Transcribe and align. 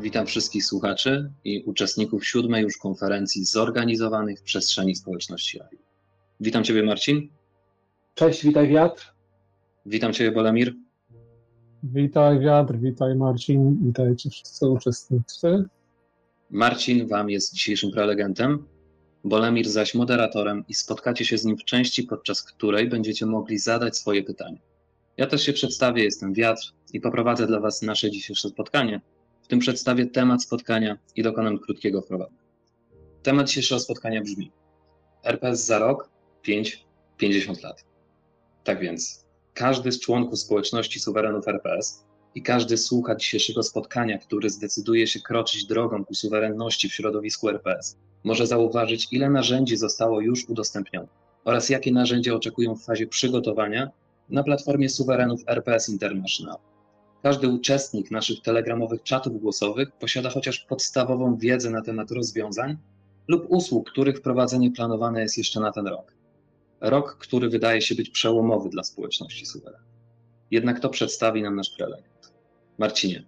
Witam 0.00 0.26
wszystkich 0.26 0.64
słuchaczy 0.64 1.32
i 1.44 1.62
uczestników 1.62 2.26
siódmej 2.26 2.62
już 2.62 2.76
konferencji 2.76 3.44
zorganizowanych 3.44 4.40
w 4.40 4.42
przestrzeni 4.42 4.96
społeczności 4.96 5.60
AI. 5.60 5.78
Witam 6.40 6.64
Ciebie 6.64 6.82
Marcin. 6.82 7.28
Cześć, 8.14 8.44
witaj 8.44 8.68
Wiatr. 8.68 9.14
Witam 9.86 10.12
Ciebie 10.12 10.32
Bolemir. 10.32 10.74
Witaj 11.82 12.40
Wiatr, 12.40 12.76
witaj 12.76 13.16
Marcin, 13.16 13.86
witajcie 13.86 14.30
wszyscy 14.30 14.68
uczestnicy. 14.68 15.64
Marcin 16.50 17.08
Wam 17.08 17.30
jest 17.30 17.54
dzisiejszym 17.54 17.90
prelegentem, 17.90 18.66
Bolemir 19.24 19.68
zaś 19.68 19.94
moderatorem 19.94 20.64
i 20.68 20.74
spotkacie 20.74 21.24
się 21.24 21.38
z 21.38 21.44
nim 21.44 21.56
w 21.56 21.64
części, 21.64 22.02
podczas 22.02 22.42
której 22.42 22.88
będziecie 22.88 23.26
mogli 23.26 23.58
zadać 23.58 23.96
swoje 23.98 24.22
pytania. 24.22 24.58
Ja 25.16 25.26
też 25.26 25.42
się 25.42 25.52
przedstawię, 25.52 26.04
jestem 26.04 26.34
Wiatr 26.34 26.72
i 26.92 27.00
poprowadzę 27.00 27.46
dla 27.46 27.60
Was 27.60 27.82
nasze 27.82 28.10
dzisiejsze 28.10 28.48
spotkanie– 28.48 29.00
w 29.46 29.48
tym 29.48 29.58
przedstawię 29.58 30.06
temat 30.06 30.42
spotkania 30.42 30.98
i 31.16 31.22
dokonam 31.22 31.58
krótkiego 31.58 32.02
wprowadzenia. 32.02 32.40
Temat 33.22 33.48
dzisiejszego 33.48 33.80
spotkania 33.80 34.20
brzmi: 34.20 34.52
RPS 35.24 35.66
za 35.66 35.78
rok, 35.78 36.10
5-50 37.18 37.62
lat. 37.62 37.84
Tak 38.64 38.80
więc, 38.80 39.26
każdy 39.54 39.92
z 39.92 40.00
członków 40.00 40.38
społeczności 40.38 41.00
suwerenów 41.00 41.48
RPS 41.48 42.04
i 42.34 42.42
każdy 42.42 42.76
słucha 42.76 43.16
dzisiejszego 43.16 43.62
spotkania, 43.62 44.18
który 44.18 44.50
zdecyduje 44.50 45.06
się 45.06 45.20
kroczyć 45.20 45.66
drogą 45.66 46.04
ku 46.04 46.14
suwerenności 46.14 46.88
w 46.88 46.94
środowisku 46.94 47.48
RPS, 47.48 47.96
może 48.24 48.46
zauważyć, 48.46 49.08
ile 49.10 49.30
narzędzi 49.30 49.76
zostało 49.76 50.20
już 50.20 50.48
udostępnionych 50.48 51.10
oraz 51.44 51.68
jakie 51.70 51.92
narzędzia 51.92 52.34
oczekują 52.34 52.74
w 52.74 52.84
fazie 52.84 53.06
przygotowania 53.06 53.90
na 54.28 54.42
platformie 54.42 54.88
suwerenów 54.88 55.40
RPS 55.46 55.88
International. 55.88 56.56
Każdy 57.26 57.48
uczestnik 57.48 58.10
naszych 58.10 58.42
telegramowych 58.42 59.02
czatów 59.02 59.40
głosowych 59.40 59.92
posiada 59.92 60.30
chociaż 60.30 60.60
podstawową 60.60 61.36
wiedzę 61.36 61.70
na 61.70 61.82
temat 61.82 62.10
rozwiązań 62.10 62.76
lub 63.28 63.46
usług, 63.48 63.90
których 63.90 64.18
wprowadzenie 64.18 64.70
planowane 64.70 65.22
jest 65.22 65.38
jeszcze 65.38 65.60
na 65.60 65.72
ten 65.72 65.86
rok. 65.86 66.14
Rok, 66.80 67.18
który 67.18 67.48
wydaje 67.48 67.82
się 67.82 67.94
być 67.94 68.10
przełomowy 68.10 68.68
dla 68.68 68.82
społeczności 68.82 69.46
suweren. 69.46 69.80
Jednak 70.50 70.80
to 70.80 70.88
przedstawi 70.88 71.42
nam 71.42 71.56
nasz 71.56 71.70
prelegent. 71.70 72.32
Marcinie, 72.78 73.24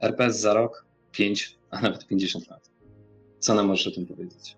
RPS 0.00 0.40
za 0.40 0.54
rok, 0.54 0.86
5, 1.10 1.58
a 1.70 1.80
nawet 1.80 2.06
50 2.06 2.50
lat. 2.50 2.70
Co 3.38 3.54
nam 3.54 3.66
możesz 3.66 3.86
o 3.86 3.90
tym 3.90 4.06
powiedzieć? 4.06 4.56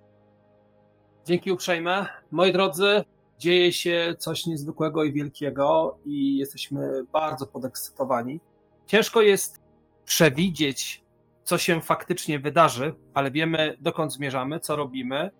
Dzięki 1.26 1.52
uprzejme. 1.52 2.06
Moi 2.30 2.52
drodzy, 2.52 3.04
dzieje 3.38 3.72
się 3.72 4.14
coś 4.18 4.46
niezwykłego 4.46 5.04
i 5.04 5.12
wielkiego 5.12 5.98
i 6.04 6.36
jesteśmy 6.36 7.04
bardzo 7.12 7.46
podekscytowani. 7.46 8.40
Ciężko 8.86 9.22
jest 9.22 9.62
przewidzieć, 10.04 11.04
co 11.42 11.58
się 11.58 11.80
faktycznie 11.80 12.38
wydarzy, 12.38 12.94
ale 13.14 13.30
wiemy, 13.30 13.76
dokąd 13.80 14.12
zmierzamy, 14.12 14.60
co 14.60 14.76
robimy. 14.76 15.30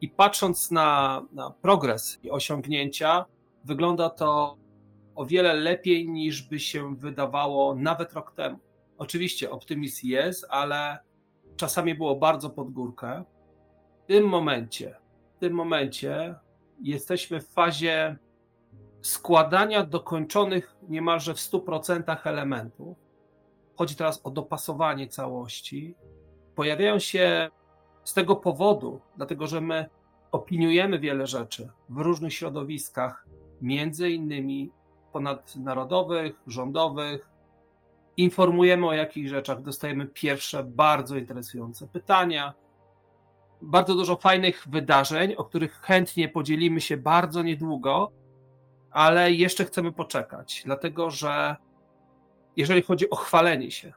I 0.00 0.08
patrząc 0.08 0.70
na, 0.70 1.22
na 1.32 1.50
progres 1.50 2.18
i 2.22 2.30
osiągnięcia, 2.30 3.24
wygląda 3.64 4.10
to 4.10 4.58
o 5.14 5.26
wiele 5.26 5.54
lepiej 5.54 6.08
niż 6.08 6.42
by 6.42 6.60
się 6.60 6.96
wydawało 6.96 7.74
nawet 7.74 8.12
rok 8.12 8.32
temu. 8.34 8.58
Oczywiście 8.98 9.50
optymizm 9.50 10.06
jest, 10.06 10.46
ale 10.50 10.98
czasami 11.56 11.94
było 11.94 12.16
bardzo 12.16 12.50
pod 12.50 12.70
górkę. 12.70 13.24
W 14.04 14.06
tym 14.06 14.28
momencie, 14.28 14.96
w 15.36 15.38
tym 15.38 15.52
momencie 15.52 16.34
jesteśmy 16.82 17.40
w 17.40 17.48
fazie 17.48 18.16
składania 19.06 19.84
dokończonych 19.84 20.76
niemalże 20.88 21.34
w 21.34 21.38
100% 21.38 22.16
elementów. 22.24 22.98
Chodzi 23.76 23.96
teraz 23.96 24.20
o 24.24 24.30
dopasowanie 24.30 25.08
całości. 25.08 25.94
Pojawiają 26.54 26.98
się 26.98 27.50
z 28.04 28.14
tego 28.14 28.36
powodu, 28.36 29.00
dlatego 29.16 29.46
że 29.46 29.60
my 29.60 29.88
opiniujemy 30.32 30.98
wiele 30.98 31.26
rzeczy 31.26 31.68
w 31.88 32.00
różnych 32.00 32.34
środowiskach, 32.34 33.26
między 33.60 34.10
innymi 34.10 34.70
ponadnarodowych, 35.12 36.42
rządowych. 36.46 37.28
Informujemy 38.16 38.86
o 38.86 38.92
jakichś 38.92 39.30
rzeczach, 39.30 39.62
dostajemy 39.62 40.06
pierwsze 40.06 40.64
bardzo 40.64 41.16
interesujące 41.16 41.88
pytania. 41.88 42.54
Bardzo 43.62 43.94
dużo 43.94 44.16
fajnych 44.16 44.68
wydarzeń, 44.68 45.34
o 45.34 45.44
których 45.44 45.80
chętnie 45.80 46.28
podzielimy 46.28 46.80
się 46.80 46.96
bardzo 46.96 47.42
niedługo, 47.42 48.12
ale 48.96 49.32
jeszcze 49.32 49.64
chcemy 49.64 49.92
poczekać, 49.92 50.62
dlatego 50.64 51.10
że 51.10 51.56
jeżeli 52.56 52.82
chodzi 52.82 53.10
o 53.10 53.16
chwalenie 53.16 53.70
się, 53.70 53.92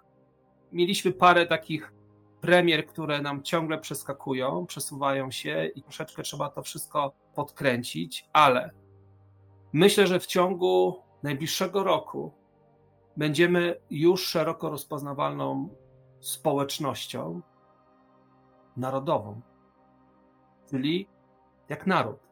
mieliśmy 0.72 1.12
parę 1.12 1.46
takich 1.46 1.94
premier, 2.42 2.86
które 2.86 3.22
nam 3.22 3.44
ciągle 3.44 3.78
przeskakują, 3.78 4.66
przesuwają 4.66 5.32
się 5.32 5.66
i 5.76 5.82
troszeczkę 5.84 6.24
trzeba 6.24 6.50
to 6.50 6.64
wszystko 6.64 7.14
podkręcić, 7.36 8.30
ale 8.34 8.72
myślę, 9.74 10.08
że 10.08 10.20
w 10.20 10.26
ciągu 10.26 11.04
najbliższego 11.24 11.84
roku 11.84 12.34
będziemy 13.18 13.76
już 13.90 14.28
szeroko 14.28 14.70
rozpoznawalną 14.70 15.70
społecznością 16.20 17.42
narodową, 18.78 19.42
czyli 20.70 21.08
jak 21.70 21.88
naród. 21.88 22.29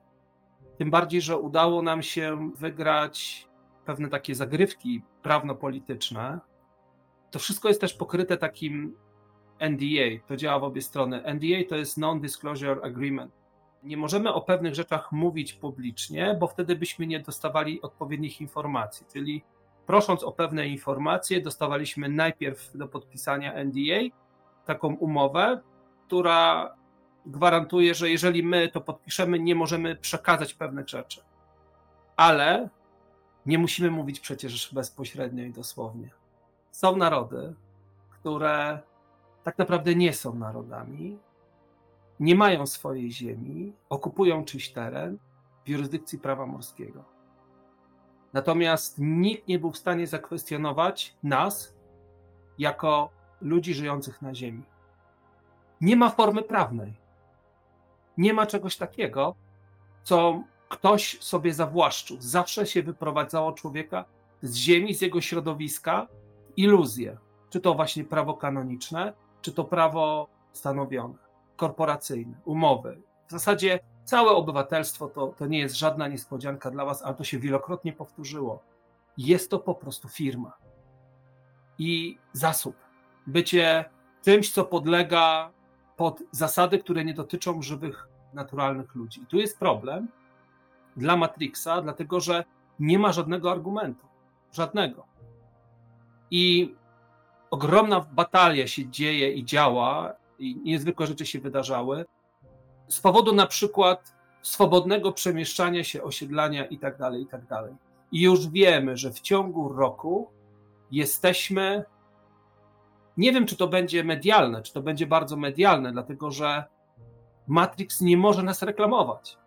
Tym 0.77 0.91
bardziej, 0.91 1.21
że 1.21 1.37
udało 1.37 1.81
nam 1.81 2.03
się 2.03 2.51
wygrać 2.55 3.47
pewne 3.85 4.09
takie 4.09 4.35
zagrywki 4.35 5.03
prawno-polityczne. 5.21 6.39
To 7.31 7.39
wszystko 7.39 7.67
jest 7.67 7.81
też 7.81 7.93
pokryte 7.93 8.37
takim 8.37 8.95
NDA, 9.59 10.27
to 10.27 10.35
działa 10.35 10.59
w 10.59 10.63
obie 10.63 10.81
strony. 10.81 11.23
NDA 11.33 11.69
to 11.69 11.75
jest 11.75 11.97
Non-Disclosure 11.97 12.83
Agreement. 12.83 13.31
Nie 13.83 13.97
możemy 13.97 14.33
o 14.33 14.41
pewnych 14.41 14.75
rzeczach 14.75 15.11
mówić 15.11 15.53
publicznie, 15.53 16.37
bo 16.39 16.47
wtedy 16.47 16.75
byśmy 16.75 17.07
nie 17.07 17.19
dostawali 17.19 17.81
odpowiednich 17.81 18.41
informacji. 18.41 19.05
Czyli 19.13 19.43
prosząc 19.85 20.23
o 20.23 20.31
pewne 20.31 20.67
informacje, 20.67 21.41
dostawaliśmy 21.41 22.09
najpierw 22.09 22.77
do 22.77 22.87
podpisania 22.87 23.63
NDA 23.63 24.15
taką 24.65 24.95
umowę, 24.95 25.61
która 26.07 26.75
gwarantuje, 27.27 27.95
że 27.95 28.09
jeżeli 28.09 28.43
my 28.43 28.69
to 28.69 28.81
podpiszemy, 28.81 29.39
nie 29.39 29.55
możemy 29.55 29.95
przekazać 29.95 30.53
pewnych 30.53 30.89
rzeczy. 30.89 31.21
Ale 32.15 32.69
nie 33.45 33.57
musimy 33.57 33.91
mówić 33.91 34.19
przecież 34.19 34.73
bezpośrednio 34.73 35.43
i 35.43 35.51
dosłownie. 35.51 36.09
Są 36.71 36.95
narody, 36.95 37.55
które 38.09 38.79
tak 39.43 39.57
naprawdę 39.57 39.95
nie 39.95 40.13
są 40.13 40.35
narodami, 40.35 41.19
nie 42.19 42.35
mają 42.35 42.67
swojej 42.67 43.11
ziemi, 43.11 43.73
okupują 43.89 44.45
czyjś 44.45 44.69
teren 44.69 45.17
w 45.65 45.69
jurysdykcji 45.69 46.19
prawa 46.19 46.45
morskiego. 46.45 47.03
Natomiast 48.33 48.95
nikt 48.99 49.47
nie 49.47 49.59
był 49.59 49.71
w 49.71 49.77
stanie 49.77 50.07
zakwestionować 50.07 51.15
nas 51.23 51.75
jako 52.59 53.09
ludzi 53.41 53.73
żyjących 53.73 54.21
na 54.21 54.35
ziemi. 54.35 54.63
Nie 55.81 55.95
ma 55.95 56.09
formy 56.09 56.41
prawnej 56.41 57.06
nie 58.17 58.33
ma 58.33 58.45
czegoś 58.45 58.77
takiego, 58.77 59.35
co 60.03 60.43
ktoś 60.69 61.19
sobie 61.21 61.53
zawłaszczył. 61.53 62.17
Zawsze 62.19 62.65
się 62.65 62.83
wyprowadzało 62.83 63.51
człowieka 63.51 64.05
z 64.41 64.55
ziemi, 64.55 64.95
z 64.95 65.01
jego 65.01 65.21
środowiska, 65.21 66.07
iluzje. 66.57 67.17
Czy 67.49 67.59
to 67.59 67.73
właśnie 67.73 68.03
prawo 68.03 68.33
kanoniczne, 68.33 69.13
czy 69.41 69.51
to 69.51 69.63
prawo 69.63 70.27
stanowione, 70.53 71.13
korporacyjne, 71.55 72.39
umowy. 72.45 73.01
W 73.27 73.31
zasadzie 73.31 73.79
całe 74.03 74.31
obywatelstwo 74.31 75.07
to, 75.07 75.27
to 75.27 75.45
nie 75.45 75.59
jest 75.59 75.75
żadna 75.75 76.07
niespodzianka 76.07 76.71
dla 76.71 76.85
Was, 76.85 77.03
ale 77.03 77.15
to 77.15 77.23
się 77.23 77.39
wielokrotnie 77.39 77.93
powtórzyło. 77.93 78.63
Jest 79.17 79.51
to 79.51 79.59
po 79.59 79.75
prostu 79.75 80.09
firma 80.09 80.57
i 81.79 82.17
zasób. 82.33 82.75
Bycie 83.27 83.85
czymś, 84.23 84.51
co 84.51 84.65
podlega 84.65 85.51
pod 85.97 86.23
zasady, 86.31 86.79
które 86.79 87.05
nie 87.05 87.13
dotyczą 87.13 87.61
żywych, 87.61 88.07
naturalnych 88.33 88.95
ludzi. 88.95 89.21
I 89.21 89.25
tu 89.25 89.37
jest 89.37 89.59
problem 89.59 90.07
dla 90.97 91.17
Matrixa, 91.17 91.81
dlatego 91.83 92.19
że 92.19 92.43
nie 92.79 92.99
ma 92.99 93.11
żadnego 93.11 93.51
argumentu. 93.51 94.07
Żadnego. 94.51 95.05
I 96.31 96.75
ogromna 97.51 97.99
batalia 98.11 98.67
się 98.67 98.89
dzieje 98.89 99.31
i 99.31 99.45
działa, 99.45 100.13
i 100.39 100.55
niezwykłe 100.55 101.07
rzeczy 101.07 101.25
się 101.25 101.39
wydarzały, 101.39 102.05
z 102.87 103.01
powodu 103.01 103.33
na 103.33 103.47
przykład 103.47 104.15
swobodnego 104.41 105.11
przemieszczania 105.11 105.83
się, 105.83 106.03
osiedlania 106.03 106.65
itd., 106.65 106.97
tak 106.97 107.13
itd. 107.13 107.45
Tak 107.49 107.65
I 108.11 108.21
już 108.21 108.47
wiemy, 108.47 108.97
że 108.97 109.11
w 109.11 109.19
ciągu 109.19 109.69
roku 109.69 110.31
jesteśmy. 110.91 111.85
Nie 113.17 113.31
wiem, 113.31 113.45
czy 113.45 113.55
to 113.55 113.67
będzie 113.67 114.03
medialne, 114.03 114.61
czy 114.61 114.73
to 114.73 114.81
będzie 114.81 115.07
bardzo 115.07 115.37
medialne, 115.37 115.91
dlatego 115.91 116.31
że 116.31 116.63
Matrix 117.47 118.01
nie 118.01 118.17
może 118.17 118.43
nas 118.43 118.61
reklamować. 118.61 119.37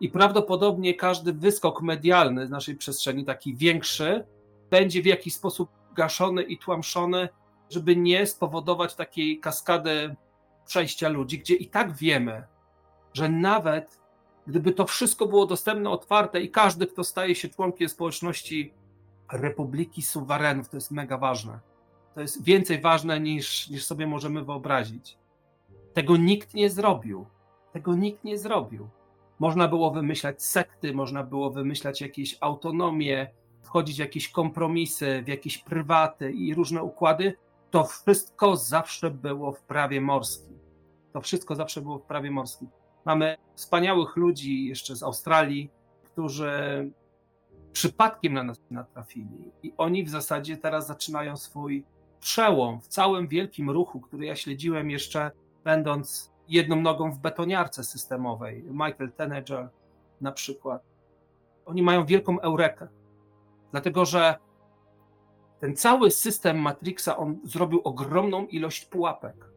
I 0.00 0.08
prawdopodobnie 0.08 0.94
każdy 0.94 1.32
wyskok 1.32 1.82
medialny 1.82 2.46
z 2.46 2.50
naszej 2.50 2.76
przestrzeni, 2.76 3.24
taki 3.24 3.54
większy, 3.56 4.26
będzie 4.70 5.02
w 5.02 5.06
jakiś 5.06 5.34
sposób 5.34 5.70
gaszony 5.94 6.42
i 6.42 6.58
tłamszony, 6.58 7.28
żeby 7.70 7.96
nie 7.96 8.26
spowodować 8.26 8.94
takiej 8.94 9.40
kaskady 9.40 10.16
przejścia 10.66 11.08
ludzi, 11.08 11.38
gdzie 11.38 11.54
i 11.54 11.68
tak 11.68 11.92
wiemy, 11.92 12.44
że 13.14 13.28
nawet 13.28 14.00
gdyby 14.46 14.72
to 14.72 14.86
wszystko 14.86 15.26
było 15.26 15.46
dostępne, 15.46 15.90
otwarte 15.90 16.40
i 16.40 16.50
każdy, 16.50 16.86
kto 16.86 17.04
staje 17.04 17.34
się 17.34 17.48
członkiem 17.48 17.88
społeczności 17.88 18.74
Republiki 19.32 20.02
Suwerenów, 20.02 20.68
to 20.68 20.76
jest 20.76 20.90
mega 20.90 21.18
ważne. 21.18 21.69
To 22.14 22.20
jest 22.20 22.44
więcej 22.44 22.80
ważne 22.80 23.20
niż, 23.20 23.70
niż 23.70 23.84
sobie 23.84 24.06
możemy 24.06 24.44
wyobrazić. 24.44 25.18
Tego 25.94 26.16
nikt 26.16 26.54
nie 26.54 26.70
zrobił. 26.70 27.26
Tego 27.72 27.94
nikt 27.94 28.24
nie 28.24 28.38
zrobił. 28.38 28.88
Można 29.38 29.68
było 29.68 29.90
wymyślać 29.90 30.42
sekty, 30.42 30.94
można 30.94 31.22
było 31.22 31.50
wymyślać 31.50 32.00
jakieś 32.00 32.36
autonomie, 32.40 33.30
wchodzić 33.62 33.96
w 33.96 34.00
jakieś 34.00 34.28
kompromisy, 34.28 35.22
w 35.24 35.28
jakieś 35.28 35.58
prywaty 35.58 36.32
i 36.32 36.54
różne 36.54 36.82
układy. 36.82 37.34
To 37.70 37.84
wszystko 37.84 38.56
zawsze 38.56 39.10
było 39.10 39.52
w 39.52 39.62
prawie 39.62 40.00
morskim. 40.00 40.58
To 41.12 41.20
wszystko 41.20 41.54
zawsze 41.54 41.80
było 41.80 41.98
w 41.98 42.02
prawie 42.02 42.30
morskim. 42.30 42.68
Mamy 43.04 43.36
wspaniałych 43.54 44.16
ludzi 44.16 44.66
jeszcze 44.66 44.96
z 44.96 45.02
Australii, 45.02 45.70
którzy 46.04 46.50
przypadkiem 47.72 48.32
na 48.32 48.42
nas 48.42 48.60
natrafili. 48.70 49.52
I 49.62 49.72
oni 49.76 50.04
w 50.04 50.08
zasadzie 50.08 50.56
teraz 50.56 50.86
zaczynają 50.86 51.36
swój 51.36 51.84
przełom 52.20 52.80
w 52.80 52.88
całym 52.88 53.28
wielkim 53.28 53.70
ruchu, 53.70 54.00
który 54.00 54.26
ja 54.26 54.36
śledziłem 54.36 54.90
jeszcze 54.90 55.30
będąc 55.64 56.32
jedną 56.48 56.76
nogą 56.76 57.12
w 57.12 57.18
betoniarce 57.18 57.84
systemowej. 57.84 58.64
Michael 58.70 59.12
Tenager 59.12 59.68
na 60.20 60.32
przykład. 60.32 60.82
Oni 61.66 61.82
mają 61.82 62.06
wielką 62.06 62.40
eurekę, 62.40 62.88
dlatego 63.70 64.04
że 64.04 64.34
ten 65.60 65.76
cały 65.76 66.10
system 66.10 66.58
Matrixa, 66.58 67.16
on 67.16 67.38
zrobił 67.44 67.80
ogromną 67.84 68.46
ilość 68.46 68.84
pułapek. 68.84 69.50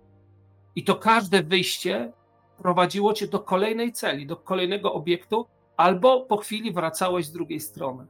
I 0.75 0.83
to 0.83 0.95
każde 0.95 1.43
wyjście 1.43 2.13
prowadziło 2.57 3.13
cię 3.13 3.27
do 3.27 3.39
kolejnej 3.39 3.93
celi, 3.93 4.27
do 4.27 4.37
kolejnego 4.37 4.93
obiektu, 4.93 5.45
albo 5.77 6.21
po 6.21 6.37
chwili 6.37 6.73
wracałeś 6.73 7.25
z 7.25 7.31
drugiej 7.31 7.59
strony. 7.59 8.05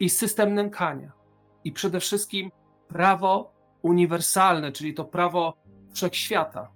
I 0.00 0.10
system 0.10 0.54
nękania. 0.54 1.12
I 1.64 1.72
przede 1.72 2.00
wszystkim 2.00 2.50
prawo 2.88 3.57
uniwersalne, 3.82 4.72
czyli 4.72 4.94
to 4.94 5.04
prawo 5.04 5.56
wszechświata, 5.92 6.72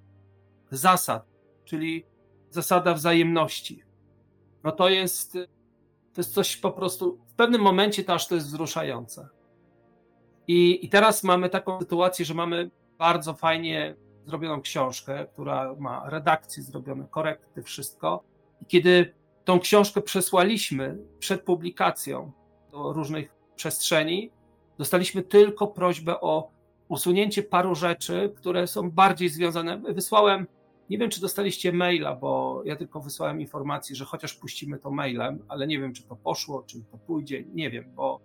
zasad, 0.71 1.27
czyli 1.65 2.07
zasada 2.51 2.95
wzajemności. 2.95 3.83
No 4.65 4.73
to 4.73 4.89
jest, 4.89 5.33
to 6.13 6.21
jest 6.21 6.35
coś 6.35 6.57
po 6.57 6.71
prostu, 6.71 7.19
w 7.29 7.35
pewnym 7.35 7.61
momencie 7.61 8.05
to 8.05 8.15
aż 8.15 8.29
to 8.29 8.35
jest 8.35 8.47
wzruszające. 8.47 9.29
I, 10.49 10.87
I 10.87 10.89
teraz 10.89 11.25
mamy 11.25 11.49
taką 11.49 11.81
sytuację, 11.81 12.25
że 12.25 12.35
mamy 12.35 12.71
bardzo 12.99 13.35
fajnie 13.35 13.97
zrobioną 14.27 14.63
książkę, 14.63 15.27
która 15.33 15.75
ma 15.79 16.11
redakcję 16.11 16.63
zrobione, 16.63 17.07
korekty, 17.11 17.63
wszystko. 17.63 18.25
I 18.63 18.67
kiedy 18.67 19.15
tą 19.45 19.61
książkę 19.61 20.03
przesłaliśmy 20.03 20.99
przed 21.19 21.43
publikacją 21.43 22.33
do 22.73 22.93
różnych 22.93 23.35
przestrzeni, 23.57 24.31
dostaliśmy 24.79 25.23
tylko 25.23 25.67
prośbę 25.67 26.21
o 26.21 26.51
usunięcie 26.93 27.43
paru 27.43 27.75
rzeczy, 27.75 28.33
które 28.37 28.67
są 28.67 28.91
bardziej 28.91 29.29
związane. 29.29 29.79
Wysłałem, 29.79 30.47
nie 30.91 30.99
wiem 30.99 31.11
czy 31.11 31.21
dostaliście 31.21 31.73
maila, 31.73 32.15
bo 32.15 32.63
ja 32.65 32.77
tylko 32.77 33.01
wysłałem 33.01 33.41
informację, 33.41 33.97
że 33.97 34.05
chociaż 34.05 34.35
puścimy 34.35 34.79
to 34.79 34.91
mailem, 34.91 35.45
ale 35.49 35.67
nie 35.67 35.81
wiem 35.81 35.93
czy 35.93 36.03
to 36.03 36.17
poszło, 36.17 36.63
czy 36.63 36.85
to 36.91 36.99
pójdzie, 36.99 37.45
nie 37.55 37.71
wiem, 37.71 37.93
bo 37.95 38.21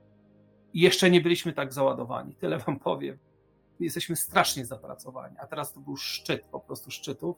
jeszcze 0.73 1.11
nie 1.11 1.21
byliśmy 1.21 1.53
tak 1.53 1.73
załadowani. 1.73 2.35
Tyle 2.35 2.57
wam 2.57 2.79
powiem 2.79 3.17
jesteśmy 3.79 4.15
strasznie 4.15 4.65
zapracowani. 4.65 5.35
A 5.39 5.47
teraz 5.47 5.73
to 5.73 5.79
był 5.79 5.97
szczyt, 5.97 6.43
po 6.51 6.59
prostu 6.59 6.91
szczytów, 6.91 7.37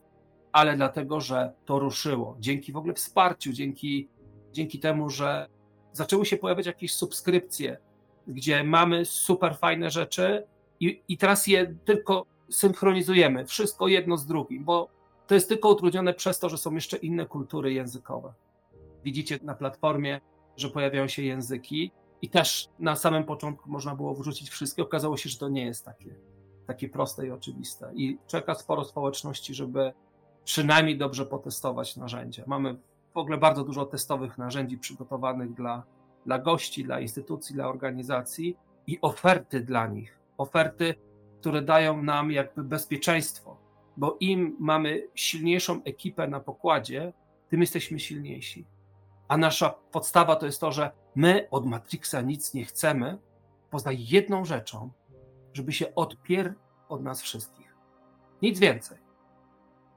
ale 0.52 0.76
dlatego, 0.76 1.20
że 1.20 1.52
to 1.64 1.78
ruszyło. 1.78 2.36
Dzięki 2.38 2.72
w 2.72 2.76
ogóle 2.76 2.94
wsparciu, 2.94 3.52
dzięki, 3.52 4.08
dzięki 4.52 4.78
temu, 4.78 5.10
że 5.10 5.48
zaczęły 5.92 6.26
się 6.26 6.36
pojawiać 6.36 6.66
jakieś 6.66 6.94
subskrypcje, 6.94 7.78
gdzie 8.26 8.64
mamy 8.64 9.04
super 9.04 9.56
fajne 9.56 9.90
rzeczy 9.90 10.46
i, 10.80 11.02
i 11.08 11.18
teraz 11.18 11.46
je 11.46 11.74
tylko 11.84 12.26
synchronizujemy, 12.50 13.46
wszystko 13.46 13.88
jedno 13.88 14.16
z 14.16 14.26
drugim, 14.26 14.64
bo 14.64 14.88
to 15.26 15.34
jest 15.34 15.48
tylko 15.48 15.68
utrudnione 15.68 16.14
przez 16.14 16.38
to, 16.38 16.48
że 16.48 16.58
są 16.58 16.74
jeszcze 16.74 16.96
inne 16.96 17.26
kultury 17.26 17.72
językowe. 17.72 18.32
Widzicie 19.04 19.38
na 19.42 19.54
platformie, 19.54 20.20
że 20.56 20.68
pojawiają 20.68 21.08
się 21.08 21.22
języki, 21.22 21.92
i 22.22 22.28
też 22.28 22.68
na 22.78 22.96
samym 22.96 23.24
początku 23.24 23.70
można 23.70 23.96
było 23.96 24.14
wrzucić 24.14 24.50
wszystkie. 24.50 24.82
Okazało 24.82 25.16
się, 25.16 25.28
że 25.28 25.38
to 25.38 25.48
nie 25.48 25.64
jest 25.64 25.84
takie, 25.84 26.14
takie 26.66 26.88
proste 26.88 27.26
i 27.26 27.30
oczywiste. 27.30 27.92
I 27.94 28.18
czeka 28.26 28.54
sporo 28.54 28.84
społeczności, 28.84 29.54
żeby 29.54 29.92
przynajmniej 30.44 30.98
dobrze 30.98 31.26
potestować 31.26 31.96
narzędzia. 31.96 32.44
Mamy 32.46 32.76
w 33.14 33.16
ogóle 33.16 33.38
bardzo 33.38 33.64
dużo 33.64 33.86
testowych 33.86 34.38
narzędzi 34.38 34.78
przygotowanych 34.78 35.54
dla, 35.54 35.82
dla 36.26 36.38
gości, 36.38 36.84
dla 36.84 37.00
instytucji, 37.00 37.54
dla 37.54 37.68
organizacji 37.68 38.56
i 38.86 38.98
oferty 39.00 39.60
dla 39.60 39.86
nich. 39.86 40.19
Oferty, 40.40 40.94
które 41.40 41.62
dają 41.62 42.02
nam 42.02 42.30
jakby 42.30 42.64
bezpieczeństwo, 42.64 43.56
bo 43.96 44.16
im 44.20 44.56
mamy 44.60 45.08
silniejszą 45.14 45.82
ekipę 45.84 46.28
na 46.28 46.40
pokładzie, 46.40 47.12
tym 47.48 47.60
jesteśmy 47.60 47.98
silniejsi. 47.98 48.66
A 49.28 49.36
nasza 49.36 49.70
podstawa 49.70 50.36
to 50.36 50.46
jest 50.46 50.60
to, 50.60 50.72
że 50.72 50.90
my 51.14 51.48
od 51.50 51.66
Matrixa 51.66 52.20
nic 52.20 52.54
nie 52.54 52.64
chcemy, 52.64 53.18
poza 53.70 53.90
jedną 53.92 54.44
rzeczą, 54.44 54.90
żeby 55.52 55.72
się 55.72 55.94
odpier 55.94 56.54
od 56.88 57.02
nas 57.02 57.22
wszystkich. 57.22 57.74
Nic 58.42 58.58
więcej. 58.58 58.98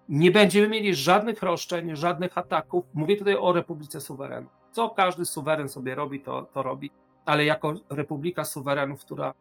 Nie 0.10 0.32
będziemy 0.32 0.67
mieli 0.67 0.96
żadnych 0.96 1.44
roszczeń, 1.44 1.96
żadnych 1.96 2.38
ataków. 2.38 2.86
Mówię 2.94 3.17
tutaj 3.17 3.36
o 3.36 3.53
Republice 3.53 4.01
Suwerenów. 4.01 4.51
Co 4.72 4.89
każdy 4.89 5.25
suweren 5.25 5.70
sobie 5.70 5.96
robi, 5.96 6.22
to, 6.22 6.41
to 6.41 6.63
robi, 6.63 6.91
ale 7.25 7.46
jako 7.46 7.74
Republika 7.89 8.46
Suwerenów, 8.46 9.01
która 9.01 9.34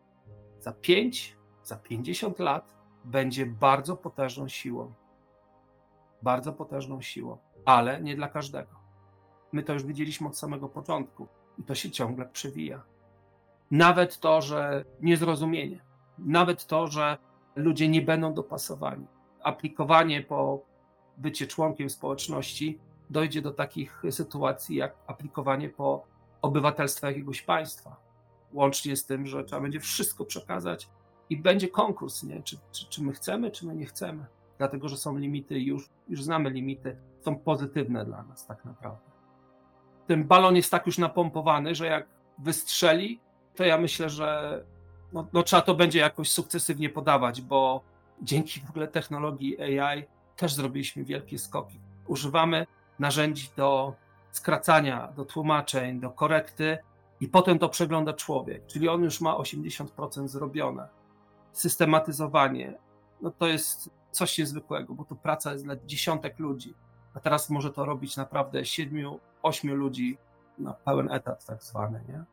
za 0.63 0.73
5, 0.73 1.37
za 1.63 1.77
50 1.77 2.39
lat 2.39 2.75
będzie 3.05 3.47
bardzo 3.47 3.97
potężną 3.97 4.49
siłą. 4.49 4.93
Bardzo 6.23 6.53
potężną 6.53 7.03
siłą, 7.03 7.39
ale 7.65 8.03
nie 8.03 8.17
dla 8.17 8.29
każdego. 8.29 8.71
My 9.53 9.63
to 9.63 9.73
już 9.73 9.85
widzieliśmy 9.85 10.29
od 10.29 10.39
samego 10.39 10.69
początku 10.69 11.29
i 11.59 11.63
to 11.63 11.75
się 11.75 11.91
ciągle 11.91 12.27
przewija. 12.27 12.83
Nawet 13.71 14.19
to, 14.19 14.41
że 14.41 14.85
niezrozumienie, 15.01 15.81
nawet 16.19 16.67
to, 16.67 16.87
że 16.87 17.19
ludzie 17.57 17.89
nie 17.89 18.03
będą 18.03 18.35
dopasowani. 18.35 19.07
Aplikowanie 19.43 20.23
po 20.23 20.61
bycie 21.17 21.47
członkiem 21.47 21.91
społeczności 21.91 22.79
dojdzie 23.11 23.43
do 23.43 23.51
takich 23.53 24.03
sytuacji, 24.11 24.77
jak 24.77 24.95
aplikowanie 25.07 25.69
po 25.69 26.05
obywatelstwo 26.43 27.07
jakiegoś 27.07 27.43
państwa. 27.43 28.12
Łącznie 28.53 28.97
z 28.97 29.07
tym, 29.07 29.27
że 29.27 29.45
trzeba 29.45 29.63
będzie 29.63 29.81
wszystko 29.81 30.25
przekazać 30.25 30.89
i 31.31 31.37
będzie 31.37 31.69
konkurs, 31.69 32.23
nie? 32.23 32.43
Czy, 32.43 32.57
czy, 32.73 32.87
czy 32.89 33.03
my 33.03 33.13
chcemy, 33.13 33.51
czy 33.51 33.67
my 33.67 33.75
nie 33.75 33.87
chcemy. 33.87 34.27
Dlatego, 34.59 34.89
że 34.89 34.97
są 34.97 35.17
limity, 35.17 35.61
już, 35.61 35.89
już 36.09 36.23
znamy 36.23 36.51
limity, 36.51 36.97
są 37.21 37.37
pozytywne 37.39 38.05
dla 38.05 38.23
nas 38.23 38.47
tak 38.47 38.65
naprawdę 38.65 39.13
ten 40.07 40.25
balon 40.25 40.57
jest 40.57 40.71
tak 40.71 40.87
już 40.87 40.99
napompowany, 40.99 41.75
że 41.75 41.87
jak 41.87 42.07
wystrzeli, 42.39 43.21
to 43.55 43.65
ja 43.65 43.79
myślę, 43.79 44.11
że 44.11 44.61
no, 45.13 45.27
no, 45.33 45.43
trzeba 45.43 45.63
to 45.63 45.75
będzie 45.75 45.99
jakoś 45.99 46.31
sukcesywnie 46.31 46.91
podawać, 46.91 47.41
bo 47.41 47.83
dzięki 48.23 48.61
w 48.61 48.71
ogóle 48.71 48.89
technologii 48.89 49.79
AI 49.79 50.05
też 50.37 50.55
zrobiliśmy 50.55 51.05
wielkie 51.05 51.39
skoki. 51.39 51.81
Używamy 52.07 52.67
narzędzi 52.99 53.49
do 53.57 53.95
skracania, 54.31 55.13
do 55.17 55.25
tłumaczeń, 55.25 56.01
do 56.01 56.11
korekty 56.11 56.79
i 57.23 57.29
potem 57.29 57.59
to 57.59 57.69
przegląda 57.69 58.13
człowiek, 58.13 58.67
czyli 58.67 58.89
on 58.89 59.03
już 59.03 59.21
ma 59.21 59.37
80% 59.37 60.29
zrobione. 60.29 60.89
Systematyzowanie, 61.53 62.79
no 63.21 63.31
to 63.31 63.47
jest 63.47 63.91
coś 64.11 64.39
niezwykłego, 64.39 64.95
bo 64.95 65.05
to 65.05 65.15
praca 65.15 65.53
jest 65.53 65.65
dla 65.65 65.77
dziesiątek 65.77 66.39
ludzi, 66.39 66.75
a 67.15 67.21
teraz 67.21 67.51
może 67.51 67.73
to 67.73 67.85
robić 67.85 68.17
naprawdę 68.17 68.65
siedmiu 68.65 69.21
ośmiu 69.43 69.75
ludzi 69.75 70.19
na 70.59 70.73
pełen 70.73 71.13
etat 71.13 71.47
tak 71.47 71.63
zwany, 71.63 72.05
nie? 72.09 72.25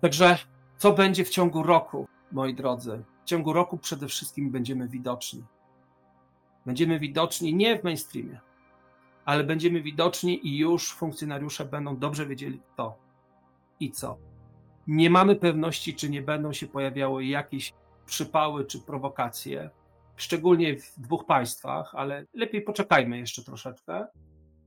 Także 0.00 0.38
co 0.78 0.92
będzie 0.92 1.24
w 1.24 1.30
ciągu 1.30 1.62
roku, 1.62 2.08
moi 2.32 2.54
drodzy? 2.54 3.04
W 3.22 3.24
ciągu 3.24 3.52
roku 3.52 3.78
przede 3.78 4.06
wszystkim 4.06 4.50
będziemy 4.50 4.88
widoczni. 4.88 5.44
Będziemy 6.66 6.98
widoczni 6.98 7.54
nie 7.54 7.78
w 7.78 7.84
mainstreamie, 7.84 8.40
ale 9.24 9.44
będziemy 9.44 9.82
widoczni 9.82 10.46
i 10.46 10.58
już 10.58 10.94
funkcjonariusze 10.94 11.64
będą 11.64 11.96
dobrze 11.96 12.26
wiedzieli 12.26 12.60
kto 12.74 13.05
i 13.80 13.90
co. 13.90 14.18
Nie 14.86 15.10
mamy 15.10 15.36
pewności, 15.36 15.94
czy 15.94 16.10
nie 16.10 16.22
będą 16.22 16.52
się 16.52 16.66
pojawiały 16.66 17.24
jakieś 17.24 17.72
przypały 18.06 18.64
czy 18.64 18.80
prowokacje, 18.80 19.70
szczególnie 20.16 20.76
w 20.76 21.00
dwóch 21.00 21.26
państwach, 21.26 21.94
ale 21.94 22.24
lepiej 22.34 22.62
poczekajmy 22.62 23.18
jeszcze 23.18 23.44
troszeczkę. 23.44 24.06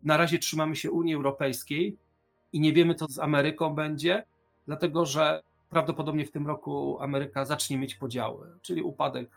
Na 0.03 0.17
razie 0.17 0.39
trzymamy 0.39 0.75
się 0.75 0.91
Unii 0.91 1.15
Europejskiej 1.15 1.97
i 2.53 2.59
nie 2.59 2.73
wiemy, 2.73 2.95
co 2.95 3.07
z 3.07 3.19
Ameryką 3.19 3.75
będzie, 3.75 4.23
dlatego 4.67 5.05
że 5.05 5.41
prawdopodobnie 5.69 6.25
w 6.25 6.31
tym 6.31 6.47
roku 6.47 6.97
Ameryka 7.01 7.45
zacznie 7.45 7.77
mieć 7.77 7.95
podziały, 7.95 8.47
czyli 8.61 8.81
upadek 8.81 9.29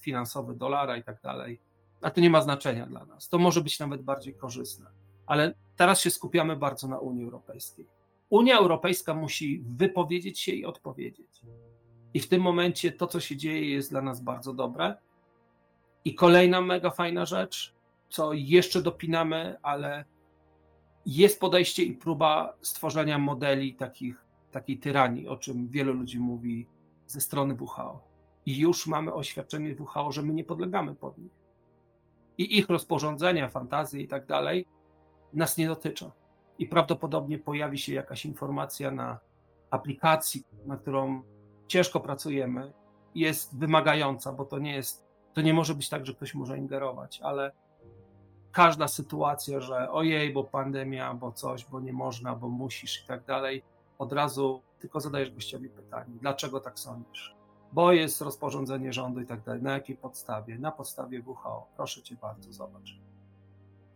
finansowy 0.00 0.54
dolara 0.54 0.96
i 0.96 1.02
tak 1.02 1.20
dalej. 1.22 1.60
A 2.02 2.10
to 2.10 2.20
nie 2.20 2.30
ma 2.30 2.42
znaczenia 2.42 2.86
dla 2.86 3.04
nas. 3.04 3.28
To 3.28 3.38
może 3.38 3.60
być 3.60 3.78
nawet 3.78 4.02
bardziej 4.02 4.34
korzystne. 4.34 4.90
Ale 5.26 5.54
teraz 5.76 6.00
się 6.00 6.10
skupiamy 6.10 6.56
bardzo 6.56 6.88
na 6.88 6.98
Unii 6.98 7.24
Europejskiej. 7.24 7.86
Unia 8.32 8.58
Europejska 8.58 9.14
musi 9.14 9.64
wypowiedzieć 9.76 10.40
się 10.40 10.52
i 10.52 10.64
odpowiedzieć. 10.64 11.40
I 12.14 12.20
w 12.20 12.28
tym 12.28 12.42
momencie 12.42 12.92
to, 12.92 13.06
co 13.06 13.20
się 13.20 13.36
dzieje, 13.36 13.70
jest 13.70 13.90
dla 13.90 14.02
nas 14.02 14.20
bardzo 14.20 14.52
dobre. 14.52 14.96
I 16.04 16.14
kolejna 16.14 16.60
mega 16.60 16.90
fajna 16.90 17.26
rzecz, 17.26 17.74
co 18.08 18.32
jeszcze 18.32 18.82
dopinamy, 18.82 19.56
ale 19.62 20.04
jest 21.06 21.40
podejście 21.40 21.82
i 21.82 21.92
próba 21.92 22.56
stworzenia 22.60 23.18
modeli 23.18 23.74
takich, 23.74 24.24
takiej 24.50 24.78
tyranii, 24.78 25.28
o 25.28 25.36
czym 25.36 25.68
wielu 25.68 25.92
ludzi 25.92 26.18
mówi 26.18 26.66
ze 27.06 27.20
strony 27.20 27.56
WHO. 27.60 28.00
I 28.46 28.58
już 28.58 28.86
mamy 28.86 29.14
oświadczenie 29.14 29.76
WHO, 29.80 30.12
że 30.12 30.22
my 30.22 30.34
nie 30.34 30.44
podlegamy 30.44 30.94
pod 30.94 31.18
nich. 31.18 31.32
I 32.38 32.58
ich 32.58 32.68
rozporządzenia, 32.68 33.48
fantazje 33.48 34.00
i 34.02 34.08
tak 34.08 34.26
dalej 34.26 34.66
nas 35.32 35.56
nie 35.56 35.66
dotyczą. 35.66 36.10
I 36.62 36.66
prawdopodobnie 36.66 37.38
pojawi 37.38 37.78
się 37.78 37.94
jakaś 37.94 38.26
informacja 38.26 38.90
na 38.90 39.18
aplikacji, 39.70 40.44
na 40.66 40.76
którą 40.76 41.22
ciężko 41.66 42.00
pracujemy, 42.00 42.72
jest 43.14 43.58
wymagająca, 43.58 44.32
bo 44.32 44.44
to 44.44 44.58
nie 44.58 44.74
jest, 44.74 45.06
to 45.32 45.40
nie 45.40 45.54
może 45.54 45.74
być 45.74 45.88
tak, 45.88 46.06
że 46.06 46.14
ktoś 46.14 46.34
może 46.34 46.58
ingerować, 46.58 47.20
ale 47.20 47.52
każda 48.52 48.88
sytuacja, 48.88 49.60
że 49.60 49.90
ojej, 49.90 50.32
bo 50.32 50.44
pandemia, 50.44 51.14
bo 51.14 51.32
coś, 51.32 51.64
bo 51.64 51.80
nie 51.80 51.92
można, 51.92 52.36
bo 52.36 52.48
musisz 52.48 53.04
i 53.04 53.06
tak 53.06 53.24
dalej, 53.24 53.62
od 53.98 54.12
razu 54.12 54.62
tylko 54.78 55.00
zadajesz 55.00 55.30
gościowi 55.30 55.68
pytanie, 55.68 56.14
dlaczego 56.20 56.60
tak 56.60 56.78
sądzisz? 56.78 57.36
Bo 57.72 57.92
jest 57.92 58.20
rozporządzenie 58.20 58.92
rządu 58.92 59.20
i 59.20 59.26
tak 59.26 59.42
dalej. 59.42 59.62
Na 59.62 59.72
jakiej 59.72 59.96
podstawie? 59.96 60.58
Na 60.58 60.72
podstawie 60.72 61.22
WHO. 61.26 61.66
Proszę 61.76 62.02
cię 62.02 62.16
bardzo, 62.16 62.52
zobacz. 62.52 62.98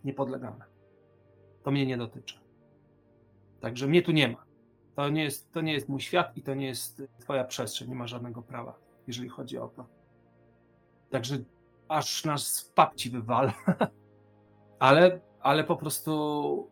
Nie 0.04 0.14
podlegamy. 0.14 0.64
To 1.62 1.70
mnie 1.70 1.86
nie 1.86 1.96
dotyczy. 1.96 2.45
Także 3.60 3.86
mnie 3.86 4.02
tu 4.02 4.12
nie 4.12 4.28
ma. 4.28 4.44
To 4.94 5.08
nie 5.08 5.24
jest, 5.24 5.52
to 5.52 5.60
nie 5.60 5.72
jest 5.72 5.88
mój 5.88 6.00
świat 6.00 6.36
i 6.36 6.42
to 6.42 6.54
nie 6.54 6.66
jest 6.66 7.02
twoja 7.20 7.44
przestrzeń. 7.44 7.88
Nie 7.88 7.94
ma 7.94 8.06
żadnego 8.06 8.42
prawa, 8.42 8.78
jeżeli 9.06 9.28
chodzi 9.28 9.58
o 9.58 9.68
to. 9.68 9.86
Także 11.10 11.38
aż 11.88 12.24
nas 12.24 12.46
z 12.46 12.64
papci 12.64 13.10
wywala. 13.10 13.52
ale, 14.78 15.20
ale 15.40 15.64
po 15.64 15.76
prostu 15.76 16.70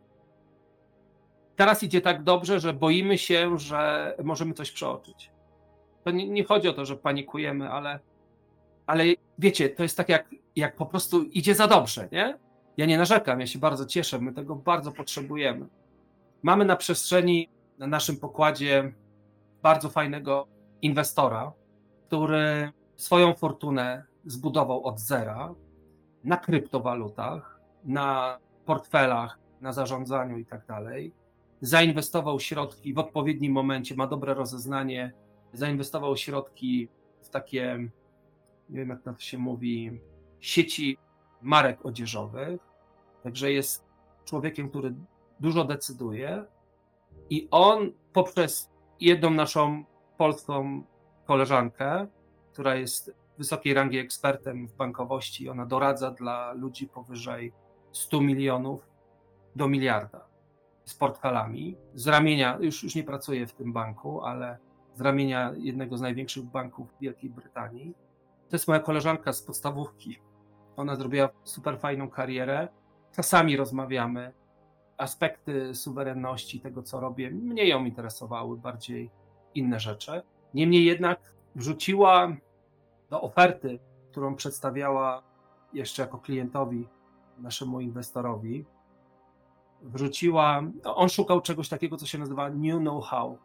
teraz 1.56 1.82
idzie 1.82 2.00
tak 2.00 2.22
dobrze, 2.22 2.60
że 2.60 2.72
boimy 2.72 3.18
się, 3.18 3.58
że 3.58 4.14
możemy 4.24 4.54
coś 4.54 4.72
przeoczyć. 4.72 5.30
To 6.04 6.10
nie, 6.10 6.28
nie 6.28 6.44
chodzi 6.44 6.68
o 6.68 6.72
to, 6.72 6.84
że 6.84 6.96
panikujemy, 6.96 7.70
ale, 7.70 8.00
ale 8.86 9.04
wiecie, 9.38 9.68
to 9.68 9.82
jest 9.82 9.96
tak 9.96 10.08
jak, 10.08 10.30
jak 10.56 10.76
po 10.76 10.86
prostu 10.86 11.22
idzie 11.22 11.54
za 11.54 11.66
dobrze, 11.66 12.08
nie? 12.12 12.38
Ja 12.76 12.86
nie 12.86 12.98
narzekam, 12.98 13.40
ja 13.40 13.46
się 13.46 13.58
bardzo 13.58 13.86
cieszę, 13.86 14.18
my 14.18 14.32
tego 14.32 14.56
bardzo 14.56 14.92
potrzebujemy. 14.92 15.66
Mamy 16.44 16.64
na 16.64 16.76
przestrzeni, 16.76 17.48
na 17.78 17.86
naszym 17.86 18.16
pokładzie 18.16 18.92
bardzo 19.62 19.88
fajnego 19.88 20.46
inwestora, 20.82 21.52
który 22.06 22.72
swoją 22.96 23.34
fortunę 23.34 24.04
zbudował 24.24 24.84
od 24.84 25.00
zera 25.00 25.54
na 26.24 26.36
kryptowalutach, 26.36 27.60
na 27.84 28.38
portfelach, 28.64 29.38
na 29.60 29.72
zarządzaniu 29.72 30.38
i 30.38 30.46
tak 30.46 30.66
dalej. 30.66 31.12
Zainwestował 31.60 32.40
środki 32.40 32.94
w 32.94 32.98
odpowiednim 32.98 33.52
momencie, 33.52 33.94
ma 33.94 34.06
dobre 34.06 34.34
rozeznanie, 34.34 35.12
zainwestował 35.52 36.16
środki 36.16 36.88
w 37.22 37.28
takie, 37.28 37.88
nie 38.70 38.78
wiem 38.78 38.88
jak 38.88 39.02
to 39.02 39.14
się 39.18 39.38
mówi, 39.38 40.00
sieci 40.40 40.98
marek 41.42 41.86
odzieżowych. 41.86 42.60
Także 43.22 43.52
jest 43.52 43.84
człowiekiem, 44.24 44.68
który 44.68 44.94
dużo 45.40 45.64
decyduje 45.64 46.44
i 47.30 47.48
on 47.50 47.92
poprzez 48.12 48.70
jedną 49.00 49.30
naszą 49.30 49.84
polską 50.16 50.82
koleżankę, 51.24 52.06
która 52.52 52.74
jest 52.74 53.14
wysokiej 53.38 53.74
rangi 53.74 53.98
ekspertem 53.98 54.68
w 54.68 54.74
bankowości, 54.74 55.48
ona 55.48 55.66
doradza 55.66 56.10
dla 56.10 56.52
ludzi 56.52 56.88
powyżej 56.88 57.52
100 57.92 58.20
milionów 58.20 58.88
do 59.56 59.68
miliarda 59.68 60.26
z 60.84 60.94
portfelami. 60.94 61.76
Z 61.94 62.06
ramienia, 62.06 62.58
już, 62.60 62.82
już 62.82 62.94
nie 62.94 63.04
pracuję 63.04 63.46
w 63.46 63.52
tym 63.52 63.72
banku, 63.72 64.24
ale 64.24 64.58
z 64.94 65.00
ramienia 65.00 65.52
jednego 65.56 65.98
z 65.98 66.00
największych 66.00 66.44
banków 66.44 66.88
Wielkiej 67.00 67.30
Brytanii. 67.30 67.94
To 68.48 68.56
jest 68.56 68.68
moja 68.68 68.80
koleżanka 68.80 69.32
z 69.32 69.42
podstawówki. 69.42 70.18
Ona 70.76 70.96
zrobiła 70.96 71.28
super 71.44 71.78
fajną 71.78 72.10
karierę. 72.10 72.68
Czasami 73.12 73.56
rozmawiamy. 73.56 74.32
Aspekty 74.96 75.74
suwerenności, 75.74 76.60
tego 76.60 76.82
co 76.82 77.00
robię, 77.00 77.30
mnie 77.30 77.68
ją 77.68 77.84
interesowały, 77.84 78.56
bardziej 78.56 79.10
inne 79.54 79.80
rzeczy. 79.80 80.22
Niemniej 80.54 80.84
jednak 80.84 81.34
wrzuciła 81.54 82.36
do 83.10 83.20
oferty, 83.20 83.78
którą 84.10 84.34
przedstawiała 84.34 85.22
jeszcze 85.72 86.02
jako 86.02 86.18
klientowi, 86.18 86.88
naszemu 87.38 87.80
inwestorowi, 87.80 88.64
wrzuciła, 89.82 90.62
on 90.84 91.08
szukał 91.08 91.40
czegoś 91.40 91.68
takiego, 91.68 91.96
co 91.96 92.06
się 92.06 92.18
nazywa 92.18 92.50
new 92.50 92.78
know-how, 92.80 93.38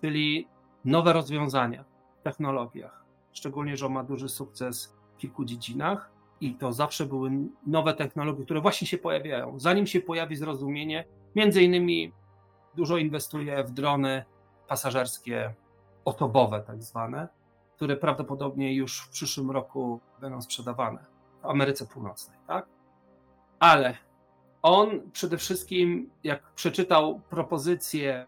czyli 0.00 0.48
nowe 0.84 1.12
rozwiązania 1.12 1.84
w 2.20 2.22
technologiach. 2.22 3.04
Szczególnie, 3.32 3.76
że 3.76 3.86
on 3.86 3.92
ma 3.92 4.04
duży 4.04 4.28
sukces 4.28 4.96
w 5.14 5.16
kilku 5.16 5.44
dziedzinach 5.44 6.10
i 6.40 6.54
to 6.54 6.72
zawsze 6.72 7.06
były 7.06 7.30
nowe 7.66 7.94
technologie, 7.94 8.44
które 8.44 8.60
właśnie 8.60 8.86
się 8.86 8.98
pojawiają. 8.98 9.58
Zanim 9.58 9.86
się 9.86 10.00
pojawi 10.00 10.36
zrozumienie, 10.36 11.04
między 11.36 11.62
innymi 11.62 12.12
dużo 12.74 12.96
inwestuje 12.96 13.64
w 13.64 13.70
drony 13.70 14.24
pasażerskie, 14.68 15.54
osobowe 16.04 16.60
tak 16.60 16.82
zwane, 16.82 17.28
które 17.76 17.96
prawdopodobnie 17.96 18.74
już 18.74 19.00
w 19.00 19.08
przyszłym 19.08 19.50
roku 19.50 20.00
będą 20.20 20.42
sprzedawane 20.42 21.04
w 21.42 21.46
Ameryce 21.46 21.86
Północnej, 21.86 22.38
tak? 22.46 22.66
Ale 23.58 23.94
on 24.62 25.10
przede 25.12 25.38
wszystkim, 25.38 26.10
jak 26.24 26.52
przeczytał 26.52 27.20
propozycję, 27.30 28.26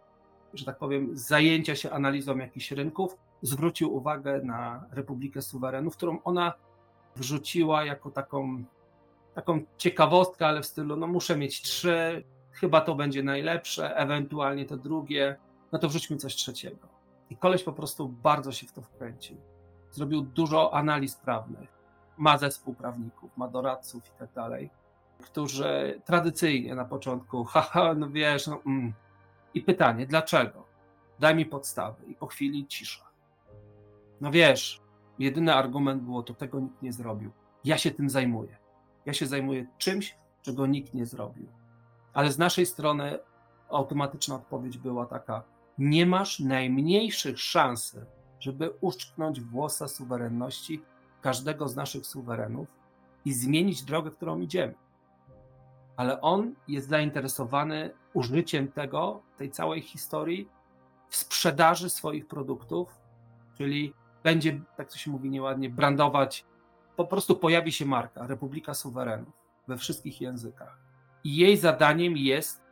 że 0.55 0.65
tak 0.65 0.79
powiem, 0.79 1.11
zajęcia 1.13 1.77
się 1.77 1.91
analizą 1.91 2.39
jakichś 2.39 2.73
rynków, 2.73 3.17
zwrócił 3.43 3.95
uwagę 3.95 4.41
na 4.45 4.85
Republikę 4.91 5.43
Suwerenów, 5.43 5.97
którą 5.97 6.23
ona 6.23 6.53
wrzuciła 7.21 7.85
jako 7.85 8.11
taką, 8.11 8.65
taką 9.35 9.61
ciekawostkę, 9.77 10.47
ale 10.47 10.63
w 10.63 10.67
stylu, 10.67 10.97
no 10.97 11.07
muszę 11.07 11.37
mieć 11.37 11.63
trzy, 11.63 12.25
chyba 12.53 12.81
to 12.81 12.95
będzie 12.95 13.23
najlepsze, 13.23 13.97
ewentualnie 13.97 14.67
to 14.67 14.77
drugie, 14.77 15.37
no 15.73 15.79
to 15.79 15.89
wrzućmy 15.89 16.17
coś 16.17 16.35
trzeciego. 16.35 16.89
I 17.31 17.37
koleś 17.37 17.63
po 17.63 17.73
prostu 17.73 18.09
bardzo 18.09 18.53
się 18.53 18.67
w 18.67 18.73
to 18.73 18.83
wkręcił. 18.83 19.37
Zrobił 19.91 20.23
dużo 20.23 20.75
analiz 20.75 21.17
prawnych, 21.17 21.69
ma 22.17 22.39
zespół 22.39 22.75
prawników, 22.75 23.37
ma 23.37 23.49
doradców 23.49 24.07
i 24.07 24.19
tak 24.19 24.33
dalej, 24.33 24.71
którzy 25.23 26.01
tradycyjnie 26.05 26.75
na 26.75 26.85
początku, 26.85 27.45
haha, 27.53 27.95
no 27.95 28.11
wiesz, 28.11 28.47
no, 28.47 28.61
mm. 28.67 28.93
i 29.55 29.63
pytanie, 29.63 30.07
dlaczego? 30.07 30.65
Daj 31.19 31.35
mi 31.35 31.47
podstawy. 31.47 32.07
I 32.07 32.15
po 32.15 32.27
chwili 32.27 32.67
cisza. 32.67 33.11
No 34.21 34.31
wiesz, 34.31 34.81
jedyny 35.21 35.55
argument 35.55 36.03
było, 36.03 36.23
to 36.23 36.35
tego 36.35 36.61
nikt 36.61 36.83
nie 36.83 36.93
zrobił. 36.93 37.31
Ja 37.65 37.79
się 37.79 37.91
tym 37.91 38.11
zajmuję. 38.11 38.57
Ja 39.07 39.13
się 39.13 39.27
zajmuję 39.27 39.67
czymś, 39.79 40.17
czego 40.43 40.67
nikt 40.67 40.95
nie 40.95 41.07
zrobił. 41.07 41.47
Ale 42.13 42.33
z 42.33 42.39
naszej 42.39 42.67
strony 42.67 43.19
automatyczna 43.69 44.35
odpowiedź 44.35 44.79
była 44.79 45.07
taka: 45.07 45.43
nie 45.79 46.07
masz 46.07 46.41
najmniejszych 46.41 47.41
szans, 47.41 47.97
żeby 48.41 48.71
uszczknąć 48.81 49.41
włosa 49.41 49.89
suwerenności 49.89 50.83
każdego 51.21 51.69
z 51.69 51.77
naszych 51.77 52.07
suwerenów 52.07 52.69
i 53.25 53.33
zmienić 53.33 53.83
drogę, 53.83 54.11
którą 54.11 54.41
idziemy. 54.41 54.75
Ale 55.97 56.21
on 56.21 56.55
jest 56.69 56.89
zainteresowany 56.89 57.91
użyciem 58.13 58.73
tego, 58.73 59.23
tej 59.37 59.51
całej 59.51 59.81
historii 59.81 60.49
w 61.09 61.17
sprzedaży 61.17 61.91
swoich 61.91 62.27
produktów, 62.27 62.99
czyli 63.59 63.95
będzie, 64.23 64.61
tak 64.77 64.91
to 64.91 64.99
się 64.99 65.11
mówi 65.11 65.31
nieładnie, 65.31 65.71
brandować, 65.71 66.45
po 66.97 67.05
prostu 67.05 67.37
pojawi 67.37 67.73
się 67.73 67.87
marka 67.87 68.27
Republika 68.27 68.75
Suwerenów 68.75 69.41
we 69.69 69.77
wszystkich 69.77 70.21
językach. 70.21 70.79
I 71.25 71.37
jej 71.37 71.57
zadaniem 71.57 72.17
jest 72.17 72.63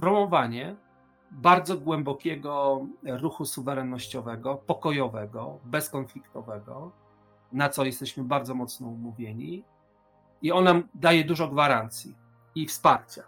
promowanie 0.00 0.76
bardzo 1.30 1.78
głębokiego 1.78 2.80
ruchu 3.02 3.44
suwerennościowego, 3.44 4.54
pokojowego, 4.54 5.58
bezkonfliktowego, 5.64 6.92
na 7.52 7.68
co 7.68 7.84
jesteśmy 7.84 8.24
bardzo 8.24 8.54
mocno 8.54 8.88
umówieni. 8.88 9.64
I 10.42 10.52
on 10.52 10.64
nam 10.64 10.88
daje 10.94 11.24
dużo 11.24 11.48
gwarancji 11.48 12.14
i 12.54 12.66
wsparcia. 12.66 13.22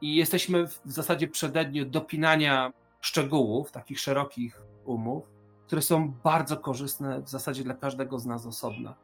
I 0.00 0.16
jesteśmy 0.16 0.66
w 0.66 0.80
zasadzie 0.84 1.28
przededniu 1.28 1.84
dopinania 1.84 2.72
szczegółów, 3.00 3.72
takich 3.72 4.00
szerokich 4.00 4.62
umów, 4.84 5.37
które 5.68 5.82
są 5.82 6.12
bardzo 6.24 6.56
korzystne 6.56 7.22
w 7.22 7.28
zasadzie 7.28 7.64
dla 7.64 7.74
każdego 7.74 8.18
z 8.18 8.26
nas 8.26 8.46
osobna, 8.46 8.94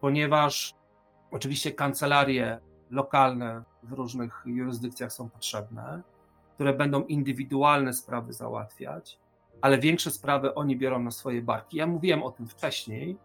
ponieważ 0.00 0.74
oczywiście 1.30 1.72
kancelarie 1.72 2.60
lokalne 2.90 3.62
w 3.82 3.92
różnych 3.92 4.42
jurysdykcjach 4.46 5.12
są 5.12 5.30
potrzebne, 5.30 6.02
które 6.54 6.72
będą 6.72 7.02
indywidualne 7.04 7.92
sprawy 7.92 8.32
załatwiać, 8.32 9.18
ale 9.60 9.78
większe 9.78 10.10
sprawy 10.10 10.54
oni 10.54 10.76
biorą 10.76 10.98
na 11.02 11.10
swoje 11.10 11.42
barki. 11.42 11.76
Ja 11.76 11.86
mówiłem 11.86 12.22
o 12.22 12.30
tym 12.30 12.48
wcześniej, 12.48 13.18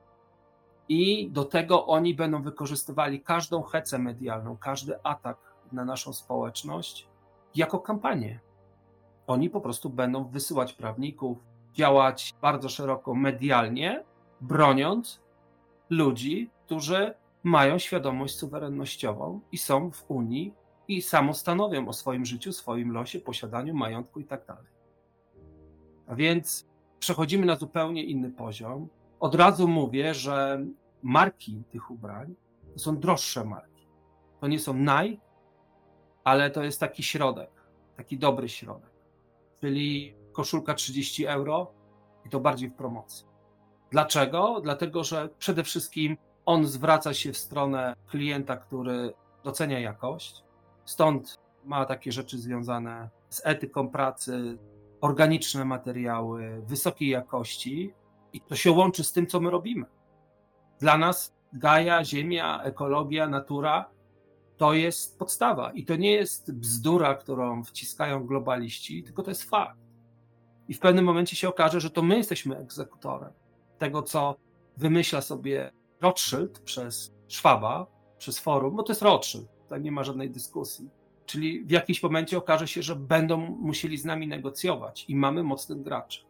i 0.89 1.29
do 1.31 1.45
tego 1.45 1.87
oni 1.87 2.15
będą 2.15 2.41
wykorzystywali 2.41 3.21
każdą 3.21 3.63
hecę 3.63 3.99
medialną, 3.99 4.57
każdy 4.57 5.03
atak 5.03 5.37
na 5.71 5.85
naszą 5.85 6.13
społeczność 6.13 7.07
jako 7.55 7.79
kampanię. 7.79 8.39
Oni 9.27 9.49
po 9.49 9.61
prostu 9.61 9.89
będą 9.89 10.27
wysyłać 10.27 10.73
prawników, 10.73 11.37
działać 11.77 12.35
bardzo 12.41 12.69
szeroko 12.69 13.15
medialnie, 13.15 14.03
broniąc 14.41 15.21
ludzi, 15.89 16.49
którzy 16.65 17.13
mają 17.43 17.79
świadomość 17.79 18.35
suwerennościową 18.35 19.41
i 19.51 19.57
są 19.57 19.91
w 19.91 20.05
Unii 20.11 20.53
i 20.87 21.01
samo 21.01 21.33
stanowią 21.33 21.87
o 21.87 21.93
swoim 21.93 22.25
życiu, 22.25 22.53
swoim 22.53 22.91
losie, 22.91 23.19
posiadaniu 23.19 23.73
majątku 23.73 24.19
itd. 24.19 24.45
Tak 24.45 24.57
A 26.07 26.15
więc 26.15 26.67
przechodzimy 26.99 27.45
na 27.45 27.55
zupełnie 27.55 28.03
inny 28.03 28.29
poziom. 28.29 28.87
Od 29.19 29.35
razu 29.35 29.67
mówię, 29.67 30.13
że 30.13 30.65
marki 31.03 31.63
tych 31.69 31.91
ubrań 31.91 32.35
to 32.73 32.79
są 32.79 32.99
droższe 32.99 33.45
marki. 33.45 33.87
To 34.39 34.47
nie 34.47 34.59
są 34.59 34.73
naj, 34.73 35.19
ale 36.23 36.51
to 36.51 36.63
jest 36.63 36.79
taki 36.79 37.03
środek, 37.03 37.49
taki 37.97 38.17
dobry 38.17 38.49
środek. 38.49 38.91
Czyli 39.61 40.15
koszulka 40.37 40.73
30 40.73 41.25
euro 41.25 41.71
i 42.25 42.29
to 42.29 42.39
bardziej 42.39 42.69
w 42.69 42.73
promocji. 42.73 43.25
Dlaczego? 43.91 44.61
Dlatego, 44.61 45.03
że 45.03 45.29
przede 45.39 45.63
wszystkim 45.63 46.17
on 46.45 46.65
zwraca 46.65 47.13
się 47.13 47.33
w 47.33 47.37
stronę 47.37 47.95
klienta, 48.07 48.57
który 48.57 49.13
docenia 49.43 49.79
jakość. 49.79 50.43
Stąd 50.85 51.35
ma 51.65 51.85
takie 51.85 52.11
rzeczy 52.11 52.37
związane 52.37 53.09
z 53.29 53.41
etyką 53.45 53.89
pracy, 53.89 54.57
organiczne 55.01 55.65
materiały, 55.65 56.61
wysokiej 56.65 57.09
jakości 57.09 57.93
i 58.33 58.41
to 58.41 58.55
się 58.55 58.71
łączy 58.71 59.03
z 59.03 59.11
tym, 59.11 59.27
co 59.27 59.39
my 59.39 59.49
robimy. 59.49 59.85
Dla 60.79 60.97
nas 60.97 61.33
Gaja, 61.53 62.03
Ziemia, 62.03 62.63
ekologia, 62.63 63.27
natura 63.27 63.89
to 64.57 64.73
jest 64.73 65.19
podstawa 65.19 65.71
i 65.71 65.85
to 65.85 65.95
nie 65.95 66.11
jest 66.11 66.53
bzdura, 66.53 67.15
którą 67.15 67.63
wciskają 67.63 68.25
globaliści, 68.25 69.03
tylko 69.03 69.23
to 69.23 69.31
jest 69.31 69.49
fakt. 69.49 69.86
I 70.67 70.73
w 70.73 70.79
pewnym 70.79 71.05
momencie 71.05 71.35
się 71.35 71.49
okaże, 71.49 71.81
że 71.81 71.89
to 71.89 72.01
my 72.01 72.17
jesteśmy 72.17 72.57
egzekutorem 72.57 73.31
tego, 73.77 74.03
co 74.03 74.35
wymyśla 74.77 75.21
sobie 75.21 75.71
Rothschild 76.01 76.59
przez 76.59 77.13
Schwaba, 77.27 77.87
przez 78.17 78.39
forum, 78.39 78.75
bo 78.75 78.83
to 78.83 78.91
jest 78.91 79.01
Rothschild, 79.01 79.47
tam 79.69 79.83
nie 79.83 79.91
ma 79.91 80.03
żadnej 80.03 80.29
dyskusji. 80.29 80.89
Czyli 81.25 81.65
w 81.65 81.71
jakimś 81.71 82.03
momencie 82.03 82.37
okaże 82.37 82.67
się, 82.67 82.81
że 82.81 82.95
będą 82.95 83.37
musieli 83.37 83.97
z 83.97 84.05
nami 84.05 84.27
negocjować 84.27 85.05
i 85.07 85.15
mamy 85.15 85.43
mocnych 85.43 85.81
graczy. 85.81 86.21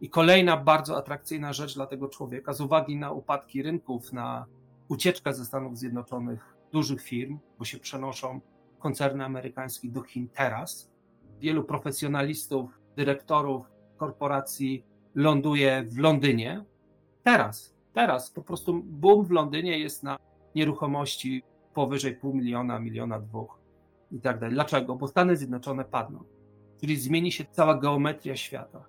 I 0.00 0.10
kolejna 0.10 0.56
bardzo 0.56 0.96
atrakcyjna 0.96 1.52
rzecz 1.52 1.74
dla 1.74 1.86
tego 1.86 2.08
człowieka, 2.08 2.52
z 2.52 2.60
uwagi 2.60 2.96
na 2.96 3.12
upadki 3.12 3.62
rynków, 3.62 4.12
na 4.12 4.46
ucieczkę 4.88 5.34
ze 5.34 5.44
Stanów 5.44 5.78
Zjednoczonych 5.78 6.56
dużych 6.72 7.02
firm, 7.02 7.38
bo 7.58 7.64
się 7.64 7.78
przenoszą 7.78 8.40
koncerny 8.78 9.24
amerykańskie 9.24 9.88
do 9.88 10.02
Chin 10.02 10.28
teraz. 10.28 10.90
Wielu 11.40 11.64
profesjonalistów, 11.64 12.70
dyrektorów 12.96 13.71
korporacji 14.02 14.84
ląduje 15.14 15.84
w 15.88 15.98
Londynie. 15.98 16.64
Teraz, 17.22 17.74
teraz 17.92 18.30
po 18.30 18.42
prostu 18.42 18.82
boom 18.84 19.24
w 19.24 19.30
Londynie 19.30 19.78
jest 19.78 20.02
na 20.02 20.18
nieruchomości 20.54 21.42
powyżej 21.74 22.16
pół 22.16 22.34
miliona, 22.34 22.78
miliona 22.80 23.20
dwóch 23.20 23.58
i 24.12 24.20
tak 24.20 24.38
dalej. 24.38 24.54
Dlaczego? 24.54 24.96
Bo 24.96 25.08
Stany 25.08 25.36
Zjednoczone 25.36 25.84
padną. 25.84 26.24
Czyli 26.80 26.96
zmieni 26.96 27.32
się 27.32 27.44
cała 27.50 27.74
geometria 27.74 28.36
świata. 28.36 28.84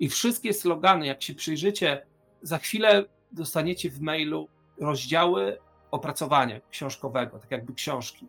I 0.00 0.08
wszystkie 0.08 0.52
slogany, 0.52 1.06
jak 1.06 1.22
się 1.22 1.34
przyjrzycie, 1.34 2.06
za 2.42 2.58
chwilę 2.58 3.04
dostaniecie 3.32 3.90
w 3.90 4.00
mailu 4.00 4.48
rozdziały 4.80 5.58
opracowania 5.90 6.60
książkowego, 6.70 7.38
tak 7.38 7.50
jakby 7.50 7.74
książki 7.74 8.26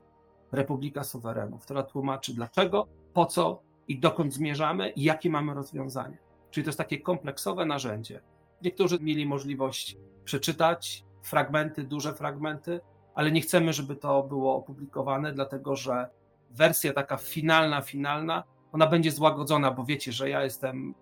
Republika 0.52 1.04
Suwerenów, 1.04 1.62
która 1.62 1.84
tłumaczy 1.84 2.34
dlaczego, 2.34 2.88
po 3.14 3.26
co 3.26 3.62
i 3.92 4.00
dokąd 4.00 4.34
zmierzamy 4.34 4.90
i 4.90 5.04
jakie 5.04 5.30
mamy 5.30 5.54
rozwiązania. 5.54 6.18
Czyli 6.52 6.64
to 6.64 6.70
jest 6.70 6.78
takie 6.78 7.00
kompleksowe 7.00 7.66
narzędzie. 7.66 8.22
Niektórzy 8.62 9.00
mieli 9.02 9.26
możliwość 9.26 9.98
przeczytać 10.24 11.06
fragmenty, 11.24 11.84
duże 11.84 12.14
fragmenty, 12.14 12.82
ale 13.16 13.32
nie 13.32 13.42
chcemy, 13.42 13.74
żeby 13.74 13.96
to 13.96 14.24
było 14.24 14.56
opublikowane, 14.56 15.34
dlatego 15.34 15.76
że 15.76 16.08
wersja 16.50 16.94
taka 16.94 17.18
finalna, 17.18 17.82
finalna, 17.82 18.44
ona 18.72 18.88
będzie 18.88 19.12
złagodzona, 19.12 19.72
bo 19.72 19.86
wiecie, 19.86 20.12
że 20.12 20.30
ja 20.30 20.44
jestem 20.44 20.96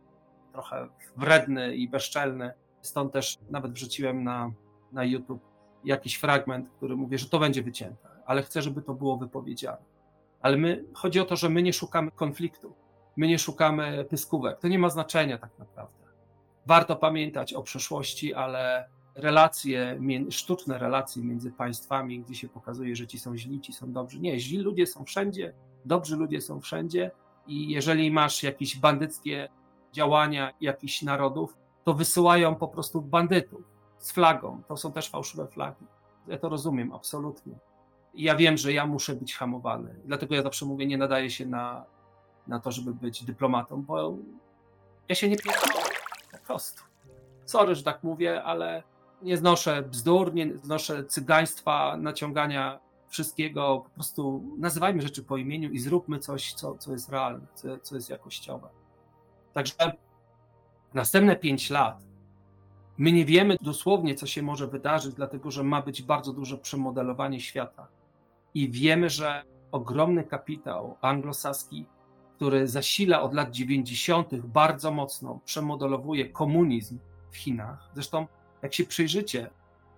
trochę 0.52 0.88
wredny 1.18 1.76
i 1.76 1.90
bezczelny. 1.90 2.52
Stąd 2.82 3.14
też 3.14 3.38
nawet 3.50 3.74
wrzuciłem 3.74 4.24
na, 4.24 4.52
na 4.92 5.04
YouTube 5.04 5.42
jakiś 5.84 6.16
fragment, 6.16 6.70
który 6.70 6.96
mówi, 6.96 7.18
że 7.18 7.30
to 7.30 7.40
będzie 7.40 7.64
wycięte, 7.64 8.10
ale 8.26 8.44
chcę, 8.44 8.62
żeby 8.62 8.82
to 8.82 8.94
było 8.94 9.18
wypowiedziane. 9.18 9.99
Ale 10.42 10.58
my, 10.58 10.86
chodzi 10.94 11.20
o 11.20 11.26
to, 11.26 11.36
że 11.36 11.50
my 11.50 11.64
nie 11.64 11.74
szukamy 11.74 12.12
konfliktu, 12.12 12.76
my 13.18 13.28
nie 13.28 13.40
szukamy 13.40 14.06
pyskówek. 14.10 14.60
To 14.60 14.68
nie 14.68 14.80
ma 14.80 14.90
znaczenia 14.90 15.38
tak 15.38 15.60
naprawdę. 15.60 16.00
Warto 16.66 16.96
pamiętać 16.96 17.54
o 17.54 17.64
przeszłości, 17.64 18.34
ale 18.34 18.90
relacje, 19.16 20.00
sztuczne 20.30 20.78
relacje 20.78 21.24
między 21.24 21.52
państwami, 21.52 22.20
gdzie 22.20 22.36
się 22.36 22.50
pokazuje, 22.50 22.96
że 22.96 23.08
ci 23.08 23.20
są 23.20 23.38
źli, 23.38 23.62
ci 23.62 23.74
są 23.74 23.92
dobrzy. 23.92 24.20
Nie, 24.20 24.40
źli 24.40 24.58
ludzie 24.58 24.88
są 24.88 25.06
wszędzie, 25.06 25.54
dobrzy 25.86 26.16
ludzie 26.16 26.42
są 26.42 26.62
wszędzie 26.62 27.12
i 27.48 27.70
jeżeli 27.70 28.12
masz 28.12 28.44
jakieś 28.44 28.78
bandyckie 28.78 29.50
działania 29.92 30.54
jakichś 30.62 31.02
narodów, 31.02 31.58
to 31.84 31.94
wysyłają 31.94 32.56
po 32.56 32.68
prostu 32.68 33.02
bandytów 33.02 33.62
z 33.98 34.12
flagą. 34.12 34.64
To 34.68 34.78
są 34.78 34.92
też 34.92 35.10
fałszywe 35.10 35.48
flagi. 35.48 35.86
Ja 36.28 36.38
to 36.38 36.50
rozumiem 36.50 36.94
absolutnie. 36.94 37.54
Ja 38.14 38.36
wiem, 38.36 38.58
że 38.58 38.74
ja 38.74 38.86
muszę 38.86 39.16
być 39.16 39.36
hamowany. 39.36 39.96
Dlatego 40.06 40.36
ja 40.36 40.44
zawsze 40.44 40.66
mówię, 40.66 40.88
nie 40.88 40.98
nadaję 40.98 41.30
się 41.30 41.46
na, 41.46 41.86
na 42.48 42.60
to, 42.60 42.72
żeby 42.72 42.94
być 42.94 43.24
dyplomatą, 43.24 43.82
bo 43.82 44.18
ja 45.10 45.16
się 45.16 45.30
nie 45.30 45.38
pierdolę. 45.38 45.86
Po 46.32 46.38
prostu. 46.38 46.84
Sorry, 47.46 47.76
że 47.76 47.84
tak 47.84 48.04
mówię, 48.04 48.44
ale 48.44 48.84
nie 49.22 49.38
znoszę 49.38 49.82
bzdur, 49.82 50.34
nie 50.34 50.58
znoszę 50.58 51.06
cygaństwa, 51.06 51.98
naciągania 51.98 52.80
wszystkiego. 53.08 53.82
Po 53.86 53.90
prostu 53.90 54.44
nazywajmy 54.58 55.02
rzeczy 55.02 55.24
po 55.24 55.38
imieniu 55.38 55.72
i 55.72 55.80
zróbmy 55.80 56.20
coś, 56.20 56.54
co, 56.54 56.78
co 56.78 56.92
jest 56.92 57.10
realne, 57.10 57.48
co, 57.54 57.80
co 57.80 57.96
jest 57.96 58.10
jakościowe. 58.10 58.70
Także 59.54 59.92
następne 60.94 61.36
pięć 61.36 61.70
lat 61.70 62.10
my 63.00 63.12
nie 63.12 63.26
wiemy 63.26 63.58
dosłownie, 63.62 64.16
co 64.16 64.28
się 64.28 64.42
może 64.42 64.68
wydarzyć, 64.68 65.14
dlatego 65.14 65.52
że 65.52 65.64
ma 65.64 65.82
być 65.82 66.02
bardzo 66.02 66.34
duże 66.34 66.58
przemodelowanie 66.58 67.40
świata. 67.40 67.88
I 68.54 68.70
wiemy, 68.70 69.10
że 69.10 69.44
ogromny 69.72 70.24
kapitał 70.24 70.98
anglosaski, 71.02 71.86
który 72.36 72.68
zasila 72.68 73.22
od 73.22 73.34
lat 73.34 73.52
90. 73.52 74.36
bardzo 74.36 74.92
mocno, 74.92 75.40
przemodelowuje 75.46 76.30
komunizm 76.30 77.00
w 77.32 77.38
Chinach. 77.38 77.90
Zresztą, 77.94 78.28
jak 78.62 78.74
się 78.74 78.84
przyjrzycie, 78.84 79.50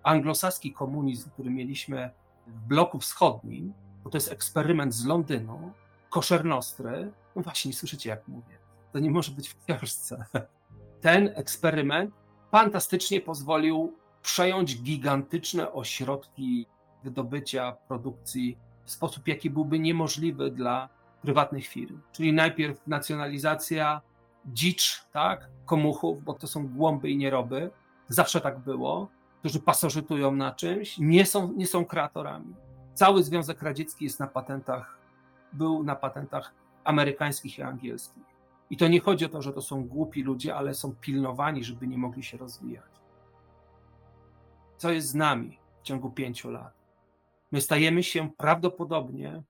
anglosaski 0.03 0.73
komunizm, 0.73 1.29
który 1.29 1.49
mieliśmy 1.49 2.09
w 2.47 2.59
bloku 2.59 2.99
wschodnim, 2.99 3.73
bo 4.03 4.09
to 4.09 4.17
jest 4.17 4.31
eksperyment 4.31 4.93
z 4.93 5.05
Londynu, 5.05 5.71
koszernostry, 6.09 7.11
no 7.35 7.41
właśnie, 7.41 7.73
słyszycie 7.73 8.09
jak 8.09 8.27
mówię, 8.27 8.57
to 8.93 8.99
nie 8.99 9.11
może 9.11 9.31
być 9.31 9.49
w 9.49 9.65
książce. 9.65 10.25
Ten 11.01 11.31
eksperyment 11.35 12.15
fantastycznie 12.51 13.21
pozwolił 13.21 13.93
przejąć 14.21 14.81
gigantyczne 14.81 15.73
ośrodki 15.73 16.67
wydobycia, 17.03 17.71
produkcji 17.87 18.57
w 18.85 18.91
sposób, 18.91 19.27
jaki 19.27 19.49
byłby 19.49 19.79
niemożliwy 19.79 20.51
dla 20.51 20.89
prywatnych 21.21 21.67
firm. 21.67 22.01
Czyli 22.11 22.33
najpierw 22.33 22.87
nacjonalizacja, 22.87 24.01
dzicz, 24.45 25.05
tak? 25.11 25.49
Komuchów, 25.65 26.23
bo 26.23 26.33
to 26.33 26.47
są 26.47 26.67
głąby 26.67 27.09
i 27.09 27.17
nieroby. 27.17 27.71
Zawsze 28.07 28.41
tak 28.41 28.59
było, 28.59 29.07
którzy 29.39 29.59
pasożytują 29.59 30.31
na 30.31 30.51
czymś, 30.51 30.97
nie 30.97 31.25
są, 31.25 31.51
nie 31.53 31.67
są 31.67 31.85
kreatorami. 31.85 32.55
Cały 32.93 33.23
Związek 33.23 33.61
Radziecki 33.61 34.05
jest 34.05 34.19
na 34.19 34.27
patentach, 34.27 34.97
był 35.53 35.83
na 35.83 35.95
patentach 35.95 36.53
amerykańskich 36.83 37.59
i 37.59 37.61
angielskich. 37.61 38.23
I 38.69 38.77
to 38.77 38.87
nie 38.87 38.99
chodzi 38.99 39.25
o 39.25 39.29
to, 39.29 39.41
że 39.41 39.53
to 39.53 39.61
są 39.61 39.83
głupi 39.83 40.23
ludzie, 40.23 40.55
ale 40.55 40.73
są 40.73 40.95
pilnowani, 40.95 41.63
żeby 41.63 41.87
nie 41.87 41.97
mogli 41.97 42.23
się 42.23 42.37
rozwijać. 42.37 42.91
Co 44.77 44.91
jest 44.91 45.07
z 45.07 45.15
nami 45.15 45.59
w 45.81 45.83
ciągu 45.83 46.09
pięciu 46.09 46.51
lat? 46.51 46.80
My 47.51 47.61
stajemy 47.61 48.03
się 48.03 48.29
prawdopodobnie 48.29 49.43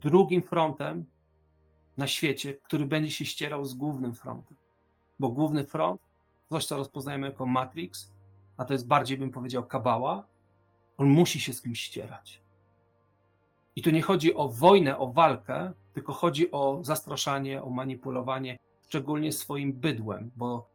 drugim 0.00 0.42
frontem 0.42 1.04
na 1.96 2.06
świecie, 2.06 2.54
który 2.54 2.86
będzie 2.86 3.10
się 3.10 3.24
ścierał 3.24 3.64
z 3.64 3.74
głównym 3.74 4.14
frontem. 4.14 4.56
Bo 5.18 5.28
główny 5.28 5.64
front, 5.64 6.00
coś 6.48 6.66
co 6.66 6.76
rozpoznajemy 6.76 7.26
jako 7.26 7.46
Matrix, 7.46 8.12
a 8.56 8.64
to 8.64 8.72
jest 8.72 8.86
bardziej 8.86 9.18
bym 9.18 9.30
powiedział 9.30 9.66
kabała, 9.66 10.26
on 10.98 11.08
musi 11.08 11.40
się 11.40 11.52
z 11.52 11.62
kimś 11.62 11.80
ścierać. 11.80 12.42
I 13.76 13.82
tu 13.82 13.90
nie 13.90 14.02
chodzi 14.02 14.34
o 14.34 14.48
wojnę, 14.48 14.98
o 14.98 15.12
walkę, 15.12 15.72
tylko 15.92 16.12
chodzi 16.12 16.50
o 16.50 16.78
zastraszanie, 16.82 17.62
o 17.62 17.70
manipulowanie, 17.70 18.56
szczególnie 18.86 19.32
swoim 19.32 19.72
bydłem, 19.72 20.30
bo 20.36 20.68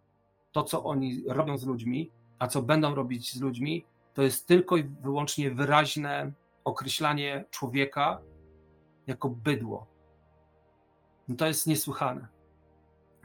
to, 0.51 0.63
co 0.63 0.83
oni 0.83 1.23
robią 1.27 1.57
z 1.57 1.65
ludźmi, 1.65 2.11
a 2.39 2.47
co 2.47 2.61
będą 2.61 2.95
robić 2.95 3.33
z 3.33 3.41
ludźmi, 3.41 3.85
to 4.13 4.21
jest 4.21 4.47
tylko 4.47 4.77
i 4.77 4.83
wyłącznie 4.83 5.51
wyraźne 5.51 6.31
określanie 6.63 7.45
człowieka 7.52 8.21
jako 9.08 9.30
bydło. 9.30 9.88
No 11.28 11.36
to 11.36 11.47
jest 11.47 11.67
niesłychane. 11.67 12.28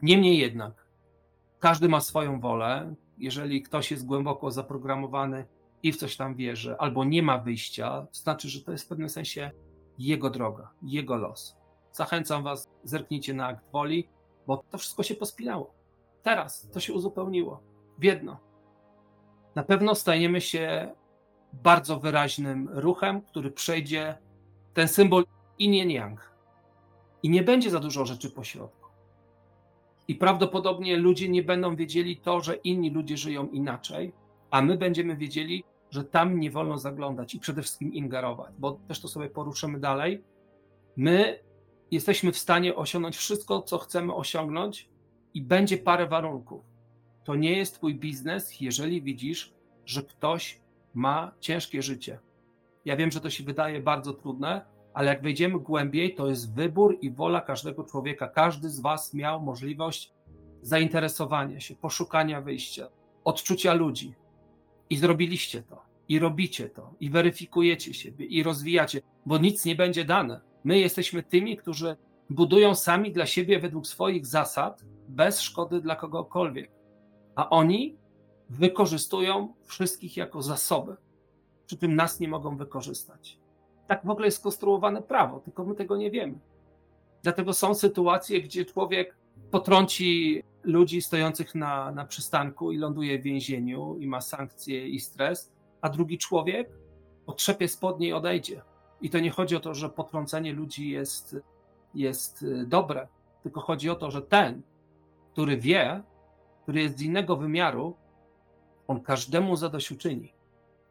Niemniej 0.03 0.39
jednak, 0.39 0.87
każdy 1.59 1.89
ma 1.89 2.01
swoją 2.01 2.41
wolę. 2.41 2.95
Jeżeli 3.19 3.63
ktoś 3.63 3.91
jest 3.91 4.07
głęboko 4.07 4.51
zaprogramowany 4.51 5.47
i 5.83 5.93
w 5.93 5.97
coś 5.97 6.17
tam 6.17 6.35
wierzy, 6.35 6.79
albo 6.79 7.05
nie 7.05 7.23
ma 7.23 7.39
wyjścia, 7.39 8.07
to 8.13 8.19
znaczy, 8.19 8.49
że 8.49 8.61
to 8.61 8.73
jest 8.73 8.85
w 8.85 8.89
pewnym 8.89 9.09
sensie 9.09 9.51
jego 9.99 10.31
droga, 10.31 10.71
jego 10.83 11.17
los. 11.17 11.57
Zachęcam 11.93 12.43
Was, 12.43 12.69
zerknijcie 12.85 13.35
na 13.35 13.47
akt 13.47 13.71
woli, 13.73 14.09
bo 14.47 14.65
to 14.71 14.79
wszystko 14.79 15.03
się 15.03 15.15
pospinało. 15.15 15.75
Teraz 16.23 16.69
to 16.73 16.81
się 16.81 16.93
uzupełniło 16.93 17.63
w 17.99 18.05
jedno. 18.05 18.41
Na 19.55 19.63
pewno 19.63 19.95
stajemy 19.95 20.41
się 20.41 20.95
bardzo 21.63 22.01
wyraźnym 22.01 22.69
ruchem, 22.73 23.23
który 23.23 23.51
przejdzie 23.51 24.19
ten 24.75 24.89
symbol 24.89 25.25
yin 25.59 25.91
yang. 25.91 26.33
I 27.23 27.31
nie 27.31 27.43
będzie 27.43 27.71
za 27.71 27.81
dużo 27.81 28.07
rzeczy 28.07 28.31
pośrodku. 28.31 28.91
I 30.09 30.15
prawdopodobnie 30.15 30.97
ludzie 30.97 31.29
nie 31.29 31.43
będą 31.43 31.77
wiedzieli 31.77 32.17
to, 32.17 32.41
że 32.41 32.55
inni 32.55 32.91
ludzie 32.91 33.17
żyją 33.17 33.49
inaczej, 33.49 34.13
a 34.51 34.63
my 34.63 34.77
będziemy 34.77 35.17
wiedzieli, 35.17 35.65
że 35.91 36.05
tam 36.05 36.41
nie 36.41 36.51
wolno 36.51 36.79
zaglądać 36.79 37.35
i 37.35 37.41
przede 37.41 37.63
wszystkim 37.63 37.95
ingerować, 37.95 38.55
bo 38.59 38.73
też 38.89 39.01
to 39.01 39.09
sobie 39.09 39.31
poruszymy 39.31 39.81
dalej. 39.81 40.25
My 40.97 41.39
jesteśmy 41.91 42.33
w 42.33 42.39
stanie 42.39 42.77
osiągnąć 42.77 43.17
wszystko, 43.17 43.63
co 43.63 43.79
chcemy 43.79 44.15
osiągnąć, 44.15 44.89
i 45.35 45.43
będzie 45.43 45.79
parę 45.79 46.07
warunków. 46.07 46.65
To 47.25 47.35
nie 47.35 47.57
jest 47.57 47.75
Twój 47.75 47.95
biznes, 47.95 48.61
jeżeli 48.61 49.03
widzisz, 49.03 49.55
że 49.85 50.03
ktoś 50.03 50.61
ma 50.97 51.33
ciężkie 51.41 51.83
życie. 51.83 52.19
Ja 52.85 52.97
wiem, 52.97 53.11
że 53.11 53.21
to 53.21 53.31
się 53.31 53.45
wydaje 53.45 53.81
bardzo 53.81 54.13
trudne, 54.13 54.67
ale 54.95 55.09
jak 55.09 55.23
wejdziemy 55.23 55.61
głębiej, 55.61 56.15
to 56.15 56.29
jest 56.29 56.55
wybór 56.55 56.99
i 57.01 57.11
wola 57.11 57.41
każdego 57.41 57.85
człowieka. 57.85 58.29
Każdy 58.29 58.71
z 58.71 58.81
Was 58.81 59.15
miał 59.15 59.41
możliwość 59.41 60.13
zainteresowania 60.63 61.61
się, 61.61 61.75
poszukania 61.77 62.41
wyjścia, 62.41 62.89
odczucia 63.25 63.75
ludzi. 63.75 64.15
I 64.91 64.97
zrobiliście 64.97 65.63
to, 65.63 65.83
i 66.09 66.19
robicie 66.19 66.69
to, 66.69 66.95
i 67.01 67.11
weryfikujecie 67.11 67.95
siebie, 67.95 68.27
i 68.27 68.43
rozwijacie, 68.43 69.01
bo 69.27 69.39
nic 69.39 69.65
nie 69.65 69.77
będzie 69.77 70.05
dane. 70.05 70.41
My 70.65 70.79
jesteśmy 70.79 71.23
tymi, 71.23 71.57
którzy 71.57 71.97
budują 72.31 72.75
sami 72.75 73.13
dla 73.13 73.27
siebie 73.27 73.61
według 73.61 73.87
swoich 73.87 74.27
zasad, 74.27 74.85
bez 75.09 75.41
szkody 75.41 75.81
dla 75.81 75.97
kogokolwiek. 75.97 76.71
A 77.35 77.51
oni 77.51 77.97
wykorzystują 78.51 79.55
wszystkich 79.65 80.17
jako 80.17 80.43
zasoby, 80.43 80.97
przy 81.67 81.77
tym 81.77 81.97
nas 81.97 82.21
nie 82.21 82.29
mogą 82.29 82.57
wykorzystać. 82.57 83.39
Tak 83.89 84.07
w 84.07 84.11
ogóle 84.11 84.27
jest 84.27 84.39
skonstruowane 84.39 85.03
prawo, 85.03 85.41
tylko 85.41 85.65
my 85.65 85.75
tego 85.75 85.97
nie 85.97 86.11
wiemy. 86.11 86.39
Dlatego 87.23 87.53
są 87.53 87.75
sytuacje, 87.75 88.43
gdzie 88.43 88.65
człowiek 88.65 89.17
potrąci 89.51 90.43
ludzi 90.63 91.03
stojących 91.03 91.55
na, 91.55 91.93
na 91.93 92.05
przystanku 92.05 92.73
i 92.73 92.77
ląduje 92.77 93.19
w 93.19 93.23
więzieniu 93.23 93.97
i 93.99 94.07
ma 94.07 94.21
sankcje 94.21 94.89
i 94.89 95.01
stres, 95.01 95.53
a 95.81 95.89
drugi 95.89 96.19
człowiek 96.19 96.71
otrzepie 97.27 97.69
spodnie 97.69 98.09
i 98.09 98.13
odejdzie. 98.13 98.63
I 99.01 99.11
to 99.11 99.19
nie 99.19 99.31
chodzi 99.31 99.57
o 99.57 99.61
to, 99.61 99.75
że 99.75 99.89
potrącenie 99.89 100.53
ludzi 100.53 100.91
jest, 100.91 101.37
jest 101.95 102.43
y, 102.43 102.67
dobre, 102.67 103.09
tylko 103.43 103.61
chodzi 103.61 103.91
o 103.91 103.95
to, 103.95 104.11
że 104.11 104.23
ten, 104.23 104.63
który 105.33 105.57
wie, 105.57 106.03
który 106.63 106.81
jest 106.81 106.99
z 106.99 107.03
innego 107.03 107.37
wymiaru, 107.37 107.97
on 108.89 109.01
każdemu 109.01 109.57
zadośćuczyni 109.57 110.35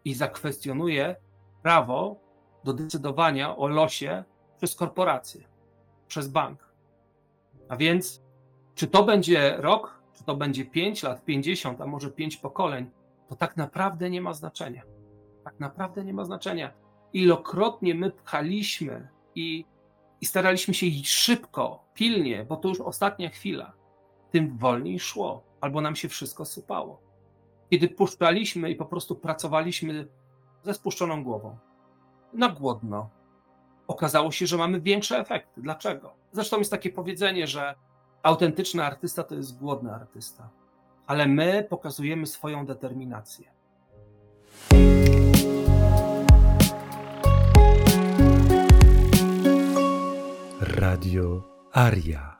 i 0.06 0.14
zakwestionuje 0.14 1.16
prawo 1.64 2.20
do 2.64 2.74
decydowania 2.74 3.58
o 3.58 3.68
losie 3.68 4.24
przez 4.58 4.76
korporację, 4.76 5.48
przez 6.08 6.28
bank. 6.28 6.70
A 7.70 7.78
więc, 7.78 8.24
czy 8.76 8.88
to 8.88 9.04
będzie 9.04 9.58
rok, 9.58 10.02
czy 10.14 10.24
to 10.24 10.36
będzie 10.36 10.66
5 10.66 11.04
lat, 11.04 11.26
50, 11.26 11.82
a 11.82 11.86
może 11.86 12.12
5 12.12 12.38
pokoleń, 12.38 12.90
to 13.28 13.36
tak 13.36 13.58
naprawdę 13.58 14.10
nie 14.10 14.22
ma 14.22 14.34
znaczenia. 14.34 14.84
Tak 15.44 15.60
naprawdę 15.60 16.06
nie 16.06 16.14
ma 16.14 16.26
znaczenia. 16.26 16.74
Ilokrotnie 17.14 17.96
my 17.96 18.12
pchaliśmy 18.12 19.08
i, 19.36 19.66
i 20.22 20.26
staraliśmy 20.26 20.74
się 20.74 20.86
iść 20.86 21.12
szybko, 21.12 21.86
pilnie, 21.94 22.46
bo 22.46 22.58
to 22.58 22.70
już 22.70 22.82
ostatnia 22.82 23.30
chwila, 23.30 23.74
tym 24.32 24.58
wolniej 24.58 25.00
szło, 25.00 25.44
albo 25.62 25.82
nam 25.82 25.96
się 25.96 26.10
wszystko 26.10 26.46
sypało. 26.46 27.05
Kiedy 27.76 27.90
puszczaliśmy 27.90 28.72
i 28.72 28.76
po 28.76 28.86
prostu 28.86 29.16
pracowaliśmy 29.16 30.08
ze 30.64 30.74
spuszczoną 30.74 31.24
głową, 31.24 31.58
na 32.34 32.50
głodno, 32.50 33.10
okazało 33.88 34.32
się, 34.32 34.48
że 34.48 34.58
mamy 34.58 34.82
większe 34.82 35.20
efekty. 35.20 35.62
Dlaczego? 35.62 36.14
Zresztą 36.32 36.58
jest 36.58 36.72
takie 36.72 36.90
powiedzenie, 36.90 37.48
że 37.48 37.76
autentyczny 38.24 38.84
artysta 38.84 39.24
to 39.24 39.36
jest 39.36 39.60
głodny 39.60 39.94
artysta, 39.94 40.50
ale 41.08 41.28
my 41.28 41.68
pokazujemy 41.70 42.28
swoją 42.28 42.66
determinację. 42.66 43.52
Radio 50.60 51.42
Aria. 51.72 52.38